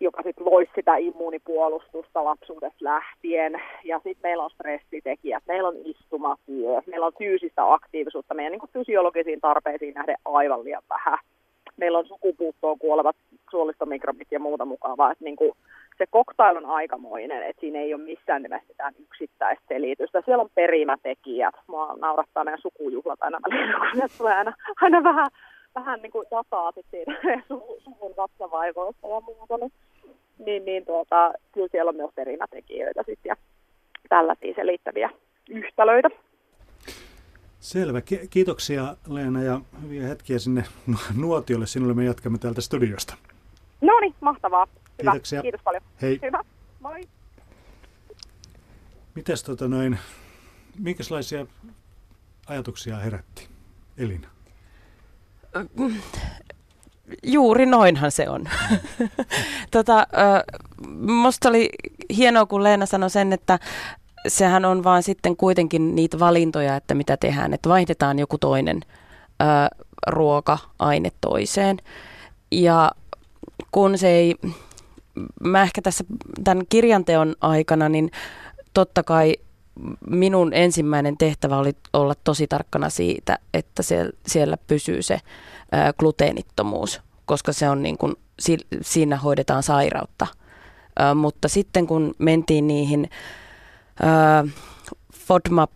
[0.00, 3.62] joka sitten loisi sitä immuunipuolustusta lapsuudesta lähtien.
[3.84, 9.40] Ja sitten meillä on stressitekijät, meillä on istumatyö, meillä on fyysistä aktiivisuutta, meidän niin fysiologisiin
[9.40, 11.18] tarpeisiin nähden aivan liian vähän.
[11.76, 13.16] Meillä on sukupuuttoon kuolevat
[13.50, 15.12] suolistomikrobit ja muuta mukavaa.
[15.12, 15.52] Että niin kuin
[15.98, 20.22] se koktail on aikamoinen, että siinä ei ole missään nimessä mitään yksittäistä selitystä.
[20.24, 21.54] Siellä on perimätekijät.
[21.66, 23.54] Mua naurattaa meidän sukujuhlat aina kun
[24.00, 25.26] ne tulee aina, aina vähän
[25.74, 27.12] vähän niin kuin dataa siitä
[27.84, 29.72] suvun vatsavaivoista ja muuta, niin,
[30.38, 33.36] niin, niin tuota, kyllä siellä on myös perimätekijöitä sitten ja
[34.08, 35.10] tällaisia selittäviä
[35.50, 36.08] yhtälöitä.
[37.60, 38.00] Selvä.
[38.00, 40.64] Ki- Kiitoksia Leena ja hyviä hetkiä sinne
[41.22, 41.66] nuotiolle.
[41.66, 43.16] Sinulle me jatkamme täältä studiosta.
[43.80, 44.66] No niin, mahtavaa.
[45.02, 45.10] Hyvä.
[45.10, 45.42] Kiitoksia.
[45.42, 45.82] Kiitos paljon.
[46.02, 46.18] Hei.
[46.22, 46.44] Hyvä.
[46.80, 47.00] Moi.
[49.14, 49.98] Mitäs tota noin,
[50.78, 51.46] minkälaisia
[52.48, 53.48] ajatuksia herätti
[53.98, 54.28] Elina?
[57.22, 58.44] Juuri noinhan se on.
[59.70, 60.06] tota,
[61.00, 61.68] musta oli
[62.16, 63.58] hienoa, kun Leena sanoi sen, että
[64.28, 68.80] sehän on vaan sitten kuitenkin niitä valintoja, että mitä tehdään, että vaihdetaan joku toinen
[69.42, 69.44] ö,
[70.06, 71.76] ruoka-aine toiseen.
[72.50, 72.90] Ja
[73.70, 74.34] kun se ei,
[75.40, 76.04] mä ehkä tässä
[76.44, 78.10] tämän kirjanteon aikana, niin
[78.74, 79.36] totta kai
[80.10, 83.82] minun ensimmäinen tehtävä oli olla tosi tarkkana siitä, että
[84.26, 85.20] siellä pysyy se
[85.98, 88.14] gluteenittomuus, koska se on niin kuin,
[88.82, 90.26] siinä hoidetaan sairautta.
[91.14, 93.10] Mutta sitten kun mentiin niihin
[95.14, 95.70] FODMAP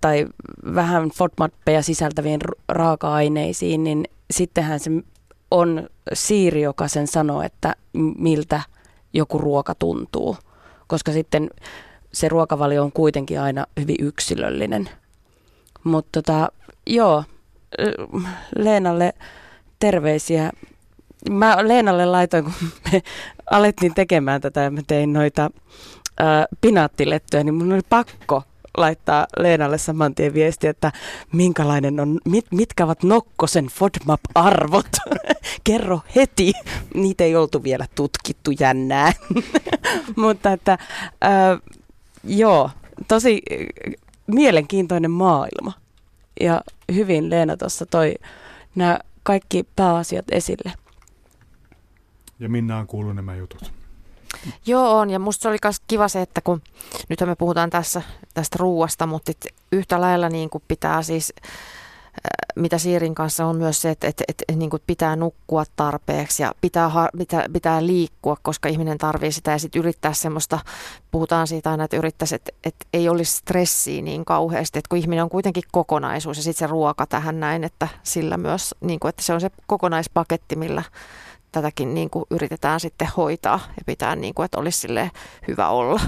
[0.00, 0.26] tai
[0.74, 4.90] vähän FODMAPpeja sisältäviin raaka-aineisiin, niin sittenhän se
[5.50, 7.76] on siiri, joka sen sanoo, että
[8.18, 8.60] miltä
[9.12, 10.36] joku ruoka tuntuu.
[10.86, 11.50] Koska sitten
[12.14, 14.88] se ruokavalio on kuitenkin aina hyvin yksilöllinen.
[15.84, 16.48] Mutta tota,
[16.86, 17.24] joo,
[18.58, 19.12] Leenalle
[19.78, 20.50] terveisiä.
[21.30, 22.52] Mä Leenalle laitoin, kun
[22.92, 23.02] me
[23.50, 25.50] alettiin tekemään tätä ja mä tein noita
[26.18, 26.46] ää,
[27.44, 28.42] niin mun oli pakko
[28.76, 30.92] laittaa Leenalle saman tien viesti, että
[31.32, 34.86] minkälainen on, mit, mitkä ovat Nokkosen FODMAP-arvot.
[35.64, 36.52] Kerro heti.
[36.94, 39.12] Niitä ei oltu vielä tutkittu jännää.
[40.16, 40.78] Mutta että
[41.20, 41.58] ää,
[42.26, 42.70] joo,
[43.08, 43.42] tosi
[44.26, 45.72] mielenkiintoinen maailma.
[46.40, 46.60] Ja
[46.94, 48.14] hyvin Leena tuossa toi
[48.74, 50.72] nämä kaikki pääasiat esille.
[52.38, 53.72] Ja Minna on kuullut nämä jutut.
[54.66, 55.10] Joo, on.
[55.10, 56.62] Ja musta se oli myös kiva se, että kun
[57.08, 58.02] nyt me puhutaan tässä
[58.34, 59.32] tästä ruuasta, mutta
[59.72, 61.32] yhtä lailla niin kuin pitää siis
[62.56, 66.42] mitä Siirin kanssa on myös se, että, että, että, että niin kuin pitää nukkua tarpeeksi
[66.42, 70.58] ja pitää, pitää, pitää liikkua, koska ihminen tarvii sitä ja sitten yrittää semmoista,
[71.10, 75.22] puhutaan siitä aina, että yrittäisi, että, että ei olisi stressiä niin kauheasti, että kun ihminen
[75.22, 79.22] on kuitenkin kokonaisuus ja sitten se ruoka tähän näin, että sillä myös, niin kuin, että
[79.22, 80.82] se on se kokonaispaketti, millä
[81.52, 84.88] tätäkin niin kuin yritetään sitten hoitaa ja pitää niin kuin, että olisi
[85.48, 86.00] hyvä olla.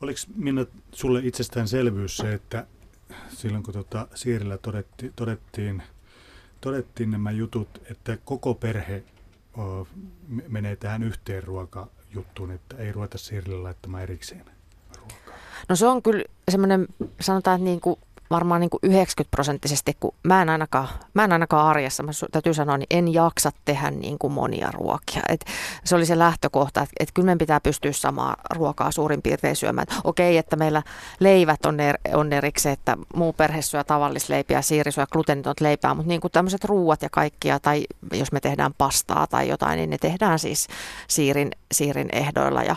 [0.00, 2.66] Oliko Minna sulle itsestäänselvyys se, että
[3.28, 5.82] silloin kun tota Siirillä todetti, todettiin,
[6.60, 9.02] todettiin nämä jutut, että koko perhe
[9.58, 9.86] o,
[10.48, 14.44] menee tähän yhteen ruokajuttuun, että ei ruveta Siirille laittamaan erikseen
[14.98, 15.34] ruokaa.
[15.68, 16.86] No se on kyllä semmoinen,
[17.20, 21.32] sanotaan, että niin kuin varmaan niin kuin 90 prosenttisesti, kun mä en ainakaan, mä en
[21.32, 25.22] ainakaan arjessa, mä täytyy sanoa, niin en jaksa tehdä niin kuin monia ruokia.
[25.28, 25.44] Et
[25.84, 29.86] se oli se lähtökohta, että, että kyllä meidän pitää pystyä samaa ruokaa suurin piirtein syömään.
[29.90, 30.82] Et okei, että meillä
[31.20, 36.08] leivät on, er, on erikseen, että muu perhe syö tavallisleipiä, siiri syö gluteenitonta leipää, mutta
[36.08, 40.38] niin tämmöiset ruuat ja kaikkia, tai jos me tehdään pastaa tai jotain, niin ne tehdään
[40.38, 40.68] siis
[41.08, 42.76] siirin, siirin ehdoilla ja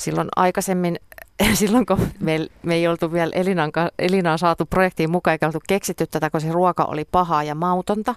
[0.00, 0.98] silloin aikaisemmin
[1.54, 6.06] silloin kun me, me ei oltu vielä Elinan, Elinaan saatu projektiin mukaan eikä oltu keksitty
[6.06, 8.14] tätä, kun se ruoka oli pahaa ja mautonta,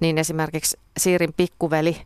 [0.00, 2.02] niin esimerkiksi Siirin pikkuveli,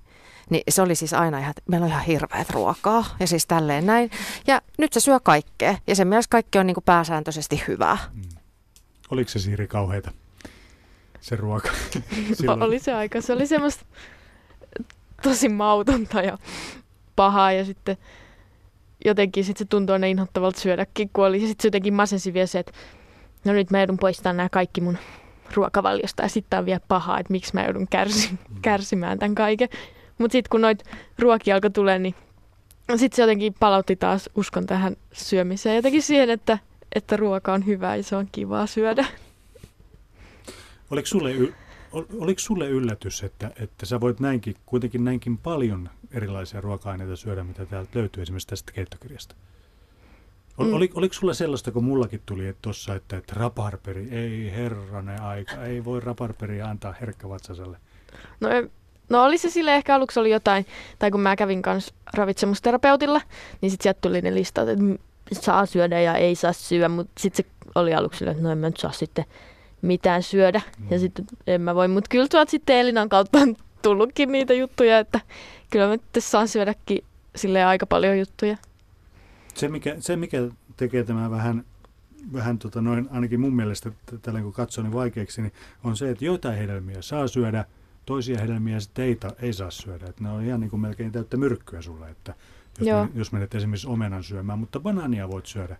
[0.50, 3.86] niin se oli siis aina ihan, että meillä on ihan hirveät ruokaa ja siis tälleen
[3.86, 4.10] näin.
[4.46, 7.98] Ja nyt se syö kaikkea ja sen mielestä kaikki on niin kuin pääsääntöisesti hyvää.
[8.14, 8.22] Mm.
[9.10, 10.10] Oliko se Siiri kauheita,
[11.20, 11.70] se ruoka?
[12.66, 13.84] oli se aika, se oli semmoista
[15.22, 16.38] tosi mautonta ja
[17.16, 17.96] pahaa ja sitten
[19.04, 21.42] jotenkin sit se tuntui aina inhottavalta syödäkin, kun oli.
[21.42, 22.72] Ja sitten se jotenkin masensi vielä se, että
[23.44, 24.98] no nyt mä joudun poistamaan nämä kaikki mun
[25.54, 28.62] ruokavaliosta ja sitten on vielä pahaa, että miksi mä joudun kärsi, mm.
[28.62, 29.68] kärsimään tämän kaiken.
[30.18, 30.84] Mutta sitten kun noit
[31.18, 32.14] ruokia alkoi tulee, niin
[32.96, 35.76] sitten se jotenkin palautti taas uskon tähän syömiseen.
[35.76, 36.58] Jotenkin siihen, että,
[36.94, 39.06] että ruoka on hyvä ja se on kivaa syödä.
[40.90, 41.32] Oliko sulle,
[41.92, 47.66] oliko sulle yllätys, että, että sä voit näinkin, kuitenkin näinkin paljon erilaisia ruoka-aineita syödä, mitä
[47.66, 49.34] täältä löytyy esimerkiksi tästä keittokirjasta.
[50.58, 50.74] Ol, mm.
[50.74, 55.84] oliko, oliko sulla sellaista, kun mullakin tuli tuossa, että, että raparperi, ei herranen aika, ei
[55.84, 57.78] voi raparperia antaa herkkävatsaselle?
[58.40, 58.48] No,
[59.08, 60.66] no oli se sille ehkä aluksi oli jotain,
[60.98, 63.20] tai kun mä kävin kanssa ravitsemusterapeutilla,
[63.60, 64.84] niin sitten sieltä tuli ne listat, että
[65.32, 68.66] saa syödä ja ei saa syödä, mutta sitten se oli aluksi että no en mä
[68.66, 69.24] nyt saa sitten
[69.82, 70.60] mitään syödä.
[70.78, 70.86] Mm.
[70.90, 74.98] Ja sitten en mä voi, mutta kyllä tuolta sitten Elinan kautta on tullutkin niitä juttuja,
[74.98, 75.20] että
[75.70, 77.04] kyllä mä nyt saan syödäkin
[77.36, 78.56] sille aika paljon juttuja.
[79.54, 80.38] Se mikä, se, mikä
[80.76, 81.64] tekee tämä vähän,
[82.32, 85.52] vähän tota noin, ainakin mun mielestä tällä kun katsoo niin vaikeaksi, niin
[85.84, 87.64] on se, että joitain hedelmiä saa syödä,
[88.06, 90.06] toisia hedelmiä sitten ei, ei saa syödä.
[90.08, 92.34] Että ne on ihan niin kuin melkein täyttä myrkkyä sulle, että
[92.78, 93.00] jos, Joo.
[93.00, 95.76] menet, jos menet esimerkiksi omenan syömään, mutta banaania voit syödä.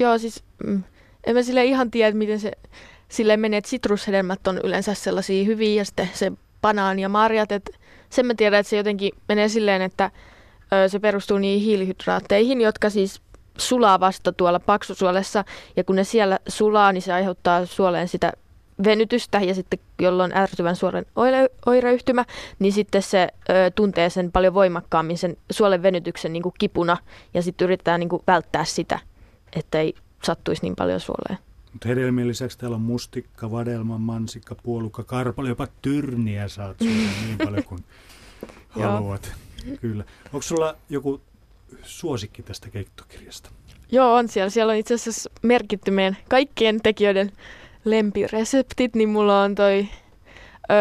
[0.00, 0.82] Joo, siis mm,
[1.24, 2.52] en mä sille ihan tiedä, miten se
[3.08, 7.70] silleen menee, että sitrushedelmät on yleensä sellaisia hyviä ja sitten se banaan ja marjat, että
[8.10, 10.10] sen mä tiedän, että se jotenkin menee silleen, että
[10.88, 13.20] se perustuu niihin hiilihydraatteihin, jotka siis
[13.58, 15.44] sulaa vasta tuolla paksusuolessa
[15.76, 18.32] ja kun ne siellä sulaa, niin se aiheuttaa suoleen sitä
[18.84, 22.24] venytystä ja sitten jolloin ärtyvän suoren oire, oireyhtymä,
[22.58, 26.96] niin sitten se ö, tuntee sen paljon voimakkaammin sen suolen venytyksen niin kuin kipuna
[27.34, 28.98] ja sitten yritetään niin kuin välttää sitä,
[29.56, 31.47] että ei sattuisi niin paljon suoleen.
[31.72, 37.38] Mutta hedelmien lisäksi täällä on mustikka, vadelma, mansikka, puolukka, karpalo, jopa tyrniä saat syödä niin
[37.46, 37.84] paljon kuin
[38.68, 39.32] haluat.
[39.80, 40.04] Kyllä.
[40.24, 41.20] Onko sulla joku
[41.82, 43.50] suosikki tästä keittokirjasta?
[43.90, 44.50] Joo, on siellä.
[44.50, 47.32] Siellä on itse asiassa merkitty meidän kaikkien tekijöiden
[47.84, 49.88] lempireseptit, niin mulla on toi
[50.70, 50.74] ö,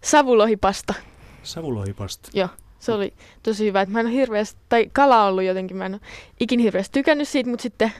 [0.00, 0.94] savulohipasta.
[1.42, 2.30] Savulohipasta?
[2.34, 3.86] Joo, se oli tosi hyvä.
[3.88, 6.00] mä en ole hirveästi, tai kala on ollut jotenkin, mä en ole
[6.40, 7.92] ikin hirveästi tykännyt siitä, mutta sitten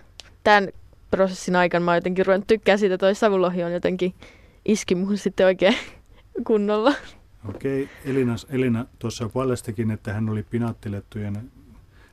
[0.44, 0.68] tämän
[1.16, 4.14] prosessin aikana mä oon jotenkin ruvennut tykkää siitä, toi savulohi on jotenkin
[4.64, 5.77] iski muhun sitten oikein
[6.46, 6.94] kunnolla.
[7.48, 11.50] Okei, Elina, Elina tuossa paljastikin, että hän oli pinaattilettujen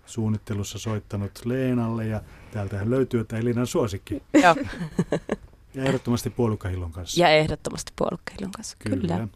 [0.05, 4.23] suunnittelussa soittanut Leenalle ja täältähän löytyy, että Elinan suosikki.
[4.43, 4.55] Joo.
[5.73, 7.21] Ja ehdottomasti puolukkahillon kanssa.
[7.21, 8.97] Ja ehdottomasti puolukkahillon kanssa, kyllä.
[8.97, 9.27] kyllä.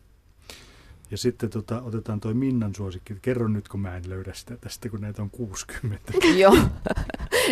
[1.12, 3.16] Ja sitten tota, otetaan toi Minnan suosikki.
[3.22, 6.14] Kerro nyt, kun mä en löydä sitä tästä, kun näitä on 60.
[6.38, 6.58] Joo,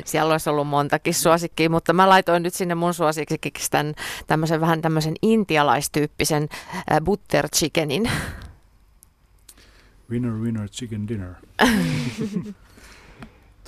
[0.05, 3.93] siellä olisi ollut montakin suosikkia, mutta mä laitoin nyt sinne mun suosikkiksi tämän
[4.27, 6.49] tämmöisen vähän tämmöisen intialaistyyppisen
[6.91, 8.09] äh, butter chickenin.
[10.09, 11.33] Winner, winner, chicken dinner.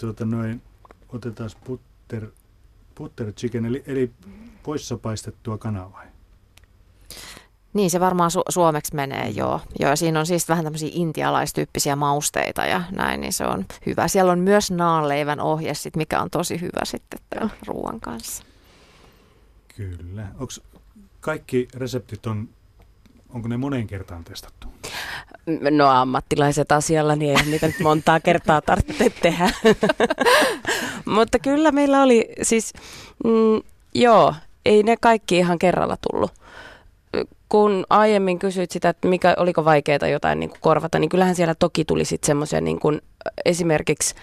[0.02, 0.62] tuota noin,
[1.10, 2.28] otetaan butter,
[2.98, 4.12] butter chicken, eli, eli
[4.64, 6.15] poissa paistettua kanaa vai?
[7.76, 9.62] Niin, se varmaan su- suomeksi menee, joo.
[9.80, 9.90] joo.
[9.90, 14.08] Ja siinä on siis vähän tämmöisiä intialaistyyppisiä mausteita ja näin, niin se on hyvä.
[14.08, 18.44] Siellä on myös naanleivän ohje, sit, mikä on tosi hyvä sitten tämän ruoan kanssa.
[19.76, 20.28] Kyllä.
[20.40, 20.54] Onko
[21.20, 22.50] kaikki reseptit on,
[23.30, 24.68] onko ne moneen kertaan testattu?
[25.72, 29.50] No ammattilaiset asialla, niin ei niitä nyt montaa kertaa tarvitse tehdä.
[31.16, 32.74] Mutta kyllä meillä oli siis,
[33.24, 33.62] mm,
[33.94, 34.36] joo,
[34.66, 36.32] ei ne kaikki ihan kerralla tullut.
[37.50, 41.56] Kun aiemmin kysyit sitä, että mikä, oliko vaikeaa jotain niin kuin korvata, niin kyllähän siellä
[41.56, 43.02] toki tuli sitten semmoisia niin kuin
[43.46, 44.16] esimerkiksi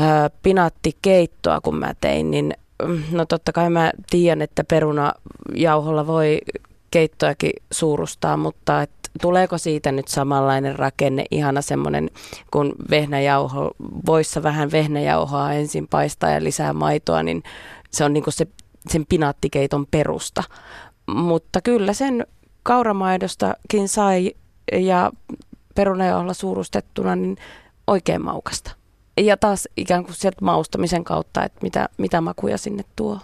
[0.00, 2.54] ää, pinaattikeittoa, kun mä tein, niin
[2.86, 6.38] mm, no totta kai mä tiedän, että perunajauholla voi
[6.90, 8.90] keittoakin suurustaa, mutta et
[9.22, 12.10] tuleeko siitä nyt samanlainen rakenne, ihana semmoinen,
[12.50, 13.70] kun vehnäjauho,
[14.06, 17.42] voissa vähän vehnäjauhoa ensin paistaa ja lisää maitoa, niin
[17.90, 18.46] se on niin kuin se
[18.88, 20.42] sen pinaattikeiton perusta.
[21.06, 22.26] Mutta kyllä sen
[22.62, 24.32] kauramaidostakin sai
[24.72, 25.12] ja
[25.74, 27.36] perunajolla suurustettuna niin
[27.86, 28.70] oikein maukasta.
[29.16, 33.20] Ja taas ikään kuin sieltä maustamisen kautta, että mitä, mitä makuja sinne tuo.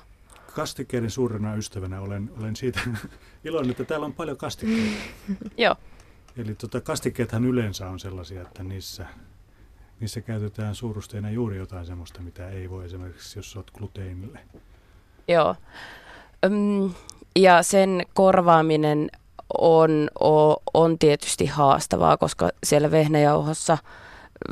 [0.55, 2.81] Kastikkeiden suurena ystävänä olen, olen siitä
[3.45, 5.03] iloinen, että täällä on paljon kastikkeita.
[5.57, 5.77] Joo.
[6.37, 9.07] Eli tota, kastikkeethan yleensä on sellaisia, että niissä,
[10.01, 14.41] niissä käytetään suurusteina juuri jotain sellaista, mitä ei voi esimerkiksi, jos olet gluteenille.
[15.29, 15.57] Joo.
[17.37, 19.11] Ja sen korvaaminen
[19.59, 20.09] on,
[20.75, 23.79] on tietysti haastavaa, koska siellä vehnäjauhossa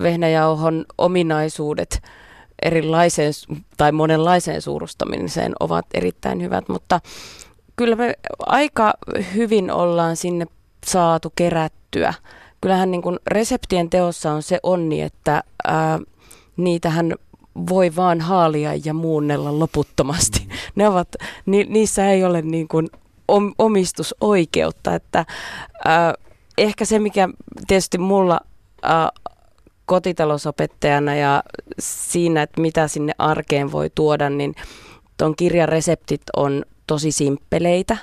[0.03, 2.03] vehnäjauhon ominaisuudet
[2.63, 3.33] erilaiseen
[3.77, 7.01] tai monenlaiseen suurustamiseen ovat erittäin hyvät, mutta
[7.77, 8.93] kyllä me aika
[9.35, 10.47] hyvin ollaan sinne
[10.87, 12.15] saatu kerättyä.
[12.61, 15.99] Kyllähän niin kuin reseptien teossa on se onni, että ää,
[16.57, 17.15] niitähän
[17.69, 20.41] voi vaan haalia ja muunnella loputtomasti.
[20.41, 20.51] Mm.
[20.75, 21.09] Ne ovat,
[21.47, 22.89] ni, niissä ei ole niin kuin
[23.29, 26.13] om, omistusoikeutta, että äh,
[26.59, 27.29] ehkä se, mikä
[27.67, 28.41] tietysti mulla
[28.85, 29.09] äh,
[29.87, 31.43] kotitalousopettajana ja
[31.79, 34.55] siinä, että mitä sinne arkeen voi tuoda, niin
[35.17, 37.97] tuon kirjan reseptit on tosi simppeleitä.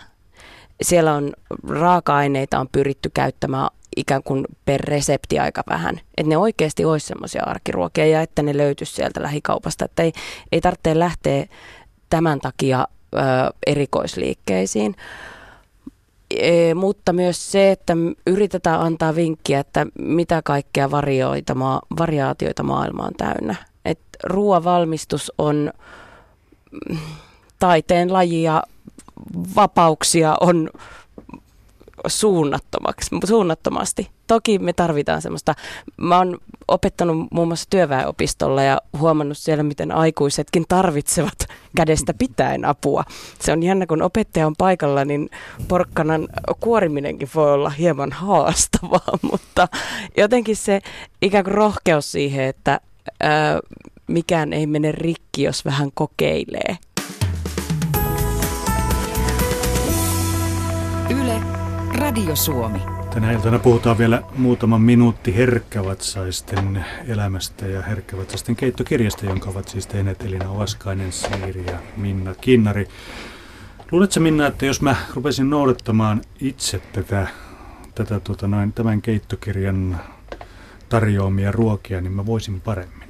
[0.82, 1.34] Siellä on
[1.70, 6.00] raaka-aineita on pyritty käyttämään ikään kuin per resepti aika vähän.
[6.18, 9.86] Että ne oikeasti olisi semmoisia arkiruokia ja että ne löytyisi sieltä lähikaupasta.
[9.86, 10.14] Että ei,
[10.52, 11.46] ei tarvitse lähteä
[12.10, 13.18] tämän takia ö,
[13.68, 14.96] erikoisliikkeisiin.
[16.30, 17.94] E, mutta myös se, että
[18.28, 23.56] yritetään antaa vinkkiä, että mitä kaikkea varioita, ma, variaatioita maailma on täynnä.
[23.86, 25.72] Et ruoan valmistus on
[26.90, 26.98] mm,
[27.60, 28.64] taiteen laji ja
[29.56, 30.70] vapauksia on
[32.08, 34.10] suunnattomaksi, suunnattomasti.
[34.28, 35.56] Toki me tarvitaan semmoista,
[35.98, 36.38] mä oon
[36.68, 43.04] opettanut muun muassa työväenopistolla ja huomannut siellä, miten aikuisetkin tarvitsevat kädestä pitäen apua.
[43.40, 45.30] Se on jännä, kun opettaja on paikalla, niin
[45.68, 46.28] porkkanan
[46.60, 49.68] kuoriminenkin voi olla hieman haastavaa, mutta
[50.18, 50.82] jotenkin se
[51.22, 52.82] ikään kuin rohkeus siihen, että
[53.20, 53.60] ää,
[54.08, 56.78] mikään ei mene rikki, jos vähän kokeilee.
[61.10, 61.57] Yle,
[61.98, 62.80] Radio Suomi.
[63.14, 70.22] Tänä iltana puhutaan vielä muutama minuutti herkkävatsaisten elämästä ja herkkävatsaisten keittokirjasta, jonka ovat siis tehneet
[70.22, 72.88] Elina Ovaskainen, Siiri ja Minna Kinnari.
[73.92, 77.28] Luuletko Minna, että jos mä rupesin noudattamaan itse tätä,
[77.96, 80.02] tätä tota noin, tämän keittokirjan
[80.90, 83.08] tarjoamia ruokia, niin mä voisin paremmin?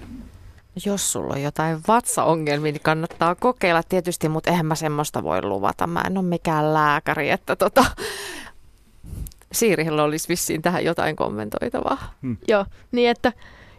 [0.86, 5.88] Jos sulla on jotain vatsaongelmia, niin kannattaa kokeilla tietysti, mutta eihän mä semmoista voi luvata.
[5.88, 7.86] Mä en ole mikään lääkäri, että tota,
[9.52, 12.14] Siirihellä olisi vissiin tähän jotain kommentoitavaa.
[12.22, 12.38] Hmm.
[12.48, 13.34] Joo, niin että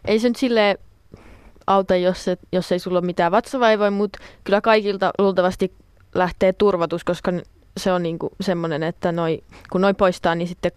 [0.05, 0.77] ei se nyt silleen
[1.67, 5.73] auta, jos, et, jos ei sulla ole mitään vatsavaivoja, mutta kyllä kaikilta luultavasti
[6.15, 7.31] lähtee turvatus, koska
[7.77, 10.71] se on niinku semmoinen, että noi, kun noi poistaa, niin sitten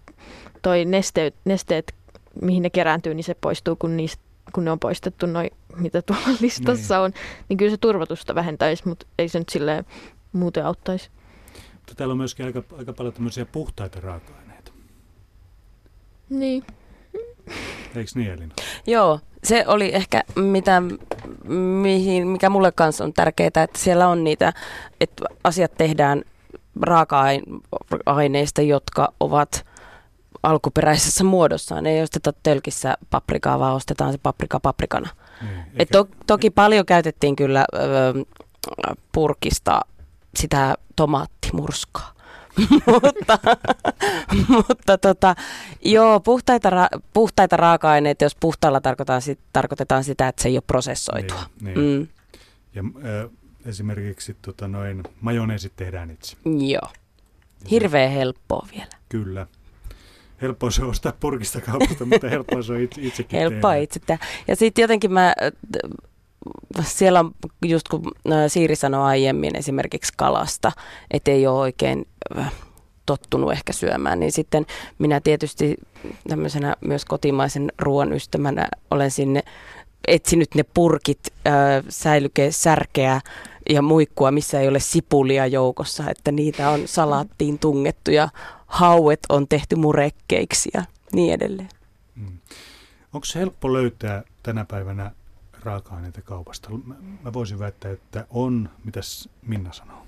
[0.63, 1.95] toi nesteet, nesteet,
[2.43, 4.23] mihin ne kerääntyy, niin se poistuu, kun, niistä,
[4.53, 7.05] kun ne on poistettu noi, mitä tuolla listassa niin.
[7.05, 7.13] on.
[7.49, 9.85] Niin kyllä se turvatusta vähentäisi, mutta ei se nyt silleen
[10.33, 11.11] muuten auttaisi.
[11.73, 14.42] Mutta täällä on myöskin aika, aika paljon tämmöisiä puhtaita raaka-aineita.
[16.33, 16.65] Niin.
[17.97, 18.55] Eikö niin Elina?
[18.87, 20.83] Joo, se oli ehkä mitä,
[21.83, 24.53] mihin, mikä mulle kanssa on tärkeää, että siellä on niitä,
[25.01, 26.23] että asiat tehdään
[26.81, 29.67] raaka-aineista, jotka ovat
[30.43, 31.87] alkuperäisessä muodossaan.
[31.87, 35.09] Ei osteta tölkissä paprikaa, vaan ostetaan se paprika paprikana.
[35.41, 37.79] Niin, Et to, toki paljon käytettiin kyllä ö,
[39.13, 39.81] purkista
[40.37, 42.12] sitä tomaattimurskaa.
[43.03, 43.39] mutta
[44.49, 45.35] mutta tota,
[45.85, 50.63] joo, puhtaita, ra- puhtaita raaka-aineita, jos puhtaalla tarkoitetaan, sit, tarkoitetaan sitä, että se ei ole
[50.67, 51.43] prosessoitua.
[51.61, 51.99] Niin, niin.
[52.01, 52.09] Mm.
[52.75, 53.31] Ja äh,
[53.67, 56.37] esimerkiksi tota, noin, majoneesit tehdään itse.
[56.67, 56.93] Joo.
[57.71, 58.91] Hirveän helppoa vielä.
[59.09, 59.47] Kyllä.
[60.43, 64.25] Helppoa se ostaa purkista kaupasta, mutta helppoa se on itse, itsekin Helppoa itse tehdä.
[64.49, 65.35] Ja sitten jotenkin mä
[66.83, 67.31] siellä on,
[67.65, 68.03] just kun
[68.49, 70.73] Siiri sanoi aiemmin esimerkiksi kalasta,
[71.11, 72.07] että ei ole oikein
[73.07, 74.67] tottunut ehkä syömään, niin sitten
[74.99, 75.77] minä tietysti
[76.29, 79.43] tämmöisenä myös kotimaisen ruoan ystävänä olen sinne
[80.09, 81.21] etsinyt ne purkit,
[81.89, 83.21] säilyke, särkeä
[83.71, 88.29] ja muikkua, missä ei ole sipulia joukossa, että niitä on salaattiin tungettu ja
[88.67, 91.69] hauet on tehty murekkeiksi ja niin edelleen.
[92.17, 92.39] Hmm.
[93.13, 95.11] Onko se helppo löytää tänä päivänä
[95.63, 96.71] raaka-aineita kaupasta?
[97.23, 98.71] Mä voisin väittää, että on.
[98.85, 100.07] Mitäs Minna sanoo?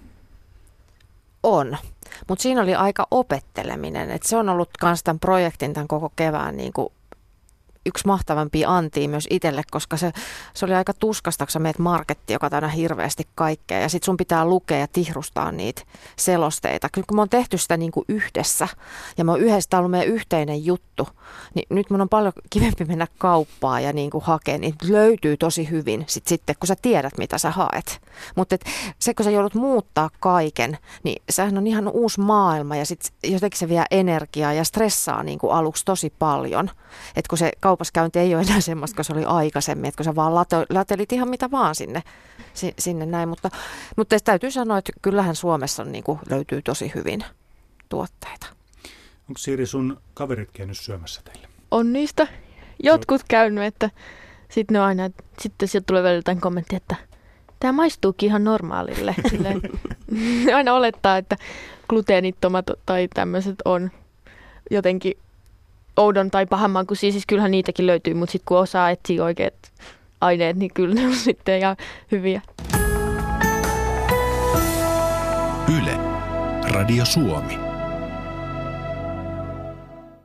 [1.43, 1.77] On,
[2.29, 4.11] mutta siinä oli aika opetteleminen.
[4.11, 6.89] Et se on ollut myös tämän projektin tämän koko kevään niin kuin
[7.87, 10.13] yksi mahtavampi anti myös itselle, koska se,
[10.55, 13.81] se oli aika tuskasta, kun sä meet marketti, joka täynnä hirveästi kaikkea.
[13.81, 15.83] Ja sit sun pitää lukea ja tihrustaa niitä
[16.17, 16.89] selosteita.
[16.93, 18.69] Kyllä kun me on tehty sitä niin kuin yhdessä
[19.19, 21.09] ja me on yhdessä ollut meidän yhteinen juttu,
[21.55, 24.59] niin nyt mun on paljon kivempi mennä kauppaan ja niin kuin hakea.
[24.59, 28.01] Niin löytyy tosi hyvin sit sitten, kun sä tiedät, mitä sä haet.
[28.37, 28.57] Mutta
[28.99, 33.59] se, kun sä joudut muuttaa kaiken, niin sehän on ihan uusi maailma ja sitten jotenkin
[33.59, 36.71] se vie energiaa ja stressaa niin kuin aluksi tosi paljon.
[37.17, 40.15] Että kun se kaupaskäynti ei ole enää semmoista, kun se oli aikaisemmin, että kun sä
[40.15, 42.03] vaan late, latelit ihan mitä vaan sinne,
[42.79, 43.29] sinne näin.
[43.29, 43.51] Mutta,
[43.97, 47.25] mutta täytyy sanoa, että kyllähän Suomessa niin kuin löytyy tosi hyvin
[47.89, 48.47] tuotteita.
[49.29, 51.49] Onko Siiri sun kaverit käynyt syömässä teille?
[51.71, 52.27] On niistä
[52.83, 53.91] jotkut käynyt, että
[54.49, 56.97] sitten ne aina, sitten sieltä tulee vielä jotain kommenttia, että
[57.61, 59.15] tämä maistuukin ihan normaalille.
[59.31, 59.63] Silleen,
[60.55, 61.37] aina olettaa, että
[61.89, 63.91] gluteenittomat tai tämmöiset on
[64.71, 65.15] jotenkin
[65.97, 69.55] oudon tai pahan kuin siis kyllähän niitäkin löytyy, mutta sitten kun osaa etsiä oikeat
[70.21, 71.77] aineet, niin kyllä ne on sitten ihan
[72.13, 72.43] hyviä.
[75.79, 75.99] Yle.
[76.71, 77.64] Radio Suomi.